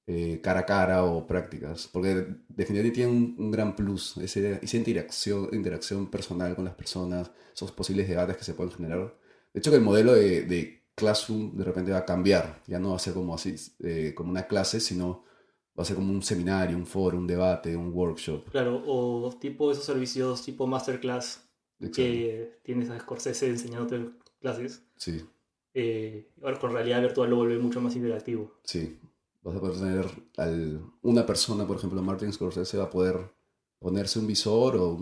eh, 0.07 0.39
cara 0.41 0.61
a 0.61 0.65
cara 0.65 1.03
o 1.03 1.27
prácticas, 1.27 1.87
porque 1.91 2.25
definitivamente 2.47 2.95
tiene 2.95 3.11
un, 3.11 3.51
gran 3.51 3.75
plus, 3.75 4.17
esa 4.17 4.77
interacción, 4.77 5.49
interacción 5.51 6.09
personal 6.09 6.55
con 6.55 6.65
las 6.65 6.73
personas, 6.73 7.31
esos 7.53 7.71
posibles 7.71 8.07
debates 8.07 8.37
que 8.37 8.43
se 8.43 8.53
pueden 8.53 8.73
generar. 8.73 9.13
De 9.53 9.59
hecho, 9.59 9.71
que 9.71 9.77
el 9.77 9.83
modelo 9.83 10.13
de, 10.13 10.81
Classroom 10.95 11.57
de 11.57 11.63
repente 11.63 11.91
va 11.91 11.99
a 11.99 12.05
cambiar, 12.05 12.61
ya 12.67 12.77
no 12.77 12.91
va 12.91 12.97
a 12.97 12.99
ser 12.99 13.15
como 13.15 13.33
así, 13.33 13.55
eh, 13.79 14.13
como 14.15 14.29
una 14.29 14.45
clase, 14.45 14.79
sino 14.79 15.23
va 15.77 15.81
a 15.81 15.85
ser 15.85 15.95
como 15.95 16.11
un 16.11 16.21
seminario, 16.21 16.77
un 16.77 16.85
foro, 16.85 17.17
un 17.17 17.25
debate, 17.25 17.75
un 17.75 17.91
workshop. 17.91 18.51
Claro, 18.51 18.83
o 18.85 19.35
tipo 19.39 19.71
esos 19.71 19.85
servicios 19.85 20.43
tipo 20.43 20.67
masterclass 20.67 21.41
que 21.91 22.59
tienes 22.63 22.91
a 22.91 22.99
Scorsese 22.99 23.47
enseñándote 23.47 24.11
clases. 24.43 24.83
Sí. 24.97 25.25
Eh, 25.73 26.29
ahora 26.43 26.59
con 26.59 26.73
realidad 26.73 27.01
virtual 27.01 27.29
lo 27.29 27.37
vuelve 27.37 27.57
mucho 27.57 27.79
más 27.81 27.95
interactivo. 27.95 28.59
Sí. 28.63 28.99
Vas 29.41 29.55
a 29.55 29.59
poder 29.59 29.79
tener 29.79 30.05
al, 30.37 30.81
una 31.01 31.25
persona, 31.25 31.65
por 31.65 31.77
ejemplo, 31.77 32.01
Martin 32.01 32.31
Scorsese 32.31 32.77
va 32.77 32.85
a 32.85 32.89
poder 32.89 33.17
ponerse 33.79 34.19
un 34.19 34.27
visor 34.27 34.75
o 34.77 34.97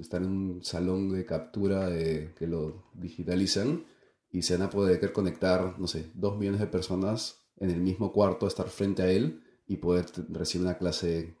estar 0.00 0.22
en 0.22 0.28
un 0.28 0.64
salón 0.64 1.10
de 1.10 1.24
captura 1.26 1.88
de, 1.88 2.32
que 2.38 2.46
lo 2.46 2.84
digitalizan 2.94 3.84
y 4.30 4.42
se 4.42 4.56
van 4.56 4.68
a 4.68 4.70
poder 4.70 5.12
conectar, 5.12 5.78
no 5.78 5.86
sé, 5.86 6.10
dos 6.14 6.38
millones 6.38 6.60
de 6.60 6.66
personas 6.66 7.42
en 7.56 7.70
el 7.70 7.80
mismo 7.80 8.12
cuarto, 8.12 8.46
estar 8.46 8.68
frente 8.68 9.02
a 9.02 9.10
él 9.10 9.42
y 9.66 9.76
poder 9.76 10.06
recibir 10.30 10.66
una 10.66 10.78
clase 10.78 11.36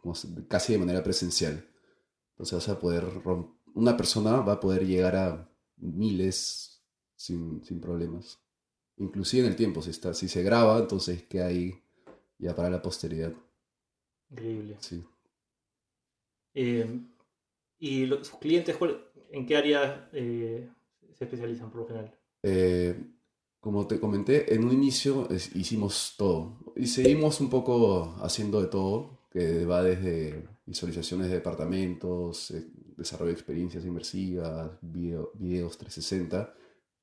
casi 0.48 0.72
de 0.72 0.78
manera 0.78 1.02
presencial. 1.02 1.66
Entonces 2.32 2.58
vas 2.58 2.68
a 2.68 2.80
poder, 2.80 3.04
una 3.74 3.96
persona 3.96 4.36
va 4.40 4.54
a 4.54 4.60
poder 4.60 4.86
llegar 4.86 5.16
a 5.16 5.48
miles, 5.76 6.71
sin, 7.22 7.64
sin 7.64 7.80
problemas. 7.80 8.40
Inclusive 8.96 9.44
en 9.46 9.52
el 9.52 9.56
tiempo, 9.56 9.80
si, 9.80 9.90
está, 9.90 10.12
si 10.12 10.28
se 10.28 10.42
graba, 10.42 10.78
entonces 10.78 11.22
queda 11.22 11.46
ahí 11.46 11.80
ya 12.38 12.54
para 12.54 12.68
la 12.68 12.82
posteridad. 12.82 13.32
Increíble. 14.30 14.76
Sí. 14.80 15.04
Eh, 16.54 17.00
¿Y 17.78 18.06
los, 18.06 18.26
sus 18.26 18.38
clientes 18.38 18.76
en 19.30 19.46
qué 19.46 19.56
área 19.56 20.08
eh, 20.12 20.68
se 21.16 21.24
especializan 21.24 21.70
por 21.70 21.82
lo 21.82 21.86
general? 21.86 22.14
Eh, 22.42 22.96
como 23.60 23.86
te 23.86 24.00
comenté, 24.00 24.52
en 24.52 24.64
un 24.64 24.72
inicio 24.72 25.28
hicimos 25.54 26.14
todo. 26.18 26.58
Y 26.74 26.88
seguimos 26.88 27.40
un 27.40 27.48
poco 27.48 28.16
haciendo 28.20 28.60
de 28.60 28.66
todo, 28.66 29.20
que 29.30 29.64
va 29.64 29.82
desde 29.82 30.48
visualizaciones 30.66 31.28
de 31.28 31.34
departamentos, 31.34 32.52
desarrollo 32.96 33.28
de 33.28 33.34
experiencias 33.34 33.84
inmersivas, 33.84 34.72
videos 34.80 35.78
360 35.78 36.54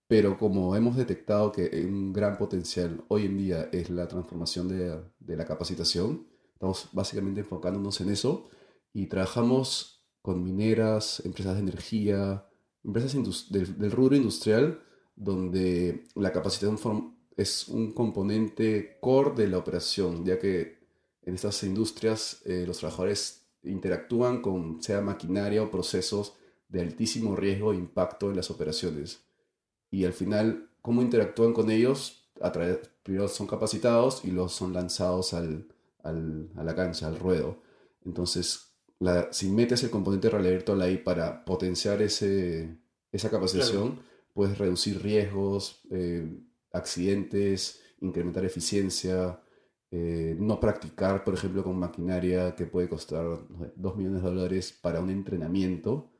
pero 0.09 0.39
como 0.39 0.75
hemos 0.75 0.97
detectado 0.97 1.51
que 1.51 1.69
un 1.87 2.11
gran 2.11 2.35
potencial 2.35 3.03
hoy 3.09 3.27
en 3.27 3.37
día 3.37 3.69
es 3.71 3.91
la 3.91 4.07
transformación 4.07 4.67
de, 4.67 4.99
de 5.19 5.37
la 5.37 5.45
capacitación, 5.45 6.25
estamos 6.51 6.89
básicamente 6.93 7.41
enfocándonos 7.41 8.01
en 8.01 8.09
eso 8.09 8.49
y 8.91 9.05
trabajamos 9.05 10.03
con 10.23 10.43
mineras, 10.43 11.21
empresas 11.25 11.53
de 11.53 11.59
energía, 11.59 12.43
empresas 12.83 13.13
del, 13.51 13.77
del, 13.77 13.91
rubro 13.91 14.15
industrial, 14.15 14.81
donde 15.15 16.05
la 16.15 16.31
capacitación 16.31 17.15
es 17.37 17.67
un 17.67 17.91
componente 17.91 18.97
core 19.01 19.35
de 19.35 19.47
la 19.47 19.59
operación, 19.59 20.25
ya 20.25 20.39
que 20.39 20.79
en 21.21 21.35
estas 21.35 21.61
industrias 21.61 22.41
eh, 22.45 22.63
los 22.65 22.79
trabajadores 22.79 23.43
interactúan 23.61 24.41
con 24.41 24.81
sea 24.81 25.01
maquinaria 25.01 25.61
o 25.61 25.69
procesos 25.69 26.33
de 26.67 26.81
altísimo 26.81 27.35
riesgo 27.35 27.73
e 27.73 27.75
impacto 27.75 28.31
en 28.31 28.37
las 28.37 28.49
operaciones 28.49 29.28
y 29.91 30.05
al 30.05 30.13
final 30.13 30.69
cómo 30.81 31.01
interactúan 31.01 31.53
con 31.53 31.69
ellos, 31.71 32.29
a 32.41 32.51
través, 32.51 32.79
primero 33.03 33.27
son 33.27 33.47
capacitados 33.47 34.23
y 34.23 34.31
luego 34.31 34.49
son 34.49 34.73
lanzados 34.73 35.33
al, 35.33 35.67
al, 36.03 36.49
a 36.55 36.63
la 36.63 36.75
cancha, 36.75 37.07
al 37.07 37.19
ruedo. 37.19 37.61
Entonces, 38.05 38.73
la, 38.99 39.31
si 39.31 39.49
metes 39.49 39.83
el 39.83 39.89
componente 39.89 40.27
de 40.27 40.31
realidad 40.31 40.53
virtual 40.53 40.81
ahí 40.81 40.97
para 40.97 41.43
potenciar 41.43 42.01
ese, 42.01 42.77
esa 43.11 43.29
capacitación, 43.29 43.99
puedes 44.33 44.57
reducir 44.57 45.01
riesgos, 45.01 45.81
eh, 45.91 46.27
accidentes, 46.71 47.81
incrementar 47.99 48.45
eficiencia 48.45 49.39
eh, 49.91 50.35
no 50.39 50.59
practicar, 50.59 51.23
por 51.23 51.33
ejemplo, 51.33 51.63
con 51.63 51.79
maquinaria 51.79 52.55
que 52.55 52.67
puede 52.67 52.87
costar 52.87 53.25
2 53.75 53.95
millones 53.97 54.21
de 54.21 54.29
dólares 54.29 54.77
para 54.79 54.99
un 54.99 55.09
entrenamiento. 55.09 56.11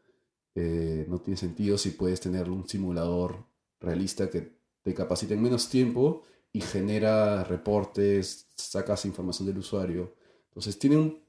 Eh, 0.56 1.06
no 1.08 1.20
tiene 1.20 1.38
sentido 1.38 1.78
si 1.78 1.92
puedes 1.92 2.20
tener 2.20 2.50
un 2.50 2.68
simulador 2.68 3.46
realista 3.80 4.30
que 4.30 4.54
te 4.82 4.94
capacite 4.94 5.34
en 5.34 5.42
menos 5.42 5.70
tiempo 5.70 6.24
y 6.52 6.62
genera 6.62 7.44
reportes, 7.44 8.50
sacas 8.56 9.06
información 9.06 9.48
del 9.48 9.60
usuario. 9.60 10.16
Entonces 10.50 10.78
tiene 10.80 10.98
un, 10.98 11.20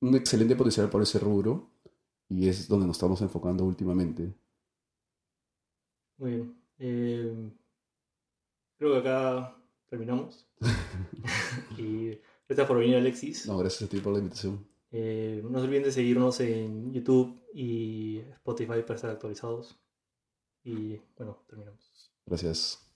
un 0.00 0.14
excelente 0.14 0.56
potencial 0.56 0.88
por 0.88 1.02
ese 1.02 1.18
rubro 1.18 1.70
y 2.28 2.48
es 2.48 2.68
donde 2.68 2.86
nos 2.86 2.96
estamos 2.96 3.20
enfocando 3.22 3.64
últimamente. 3.64 4.32
Muy 6.18 6.30
bien. 6.30 6.56
Eh, 6.78 7.50
creo 8.76 8.92
que 8.92 8.98
acá 8.98 9.56
terminamos. 9.88 10.46
y 11.78 12.18
gracias 12.48 12.68
por 12.68 12.78
venir, 12.78 12.96
Alexis. 12.96 13.46
No, 13.46 13.58
gracias 13.58 13.88
a 13.88 13.90
ti 13.90 14.00
por 14.00 14.12
la 14.12 14.20
invitación. 14.20 14.66
Eh, 14.92 15.42
no 15.44 15.58
se 15.58 15.64
olviden 15.64 15.84
de 15.84 15.92
seguirnos 15.92 16.40
en 16.40 16.92
YouTube 16.92 17.42
y 17.54 18.18
Spotify 18.34 18.82
para 18.82 18.94
estar 18.94 19.10
actualizados. 19.10 19.78
Y 20.62 21.00
bueno, 21.16 21.42
terminamos. 21.48 21.89
Gracias. 22.26 22.89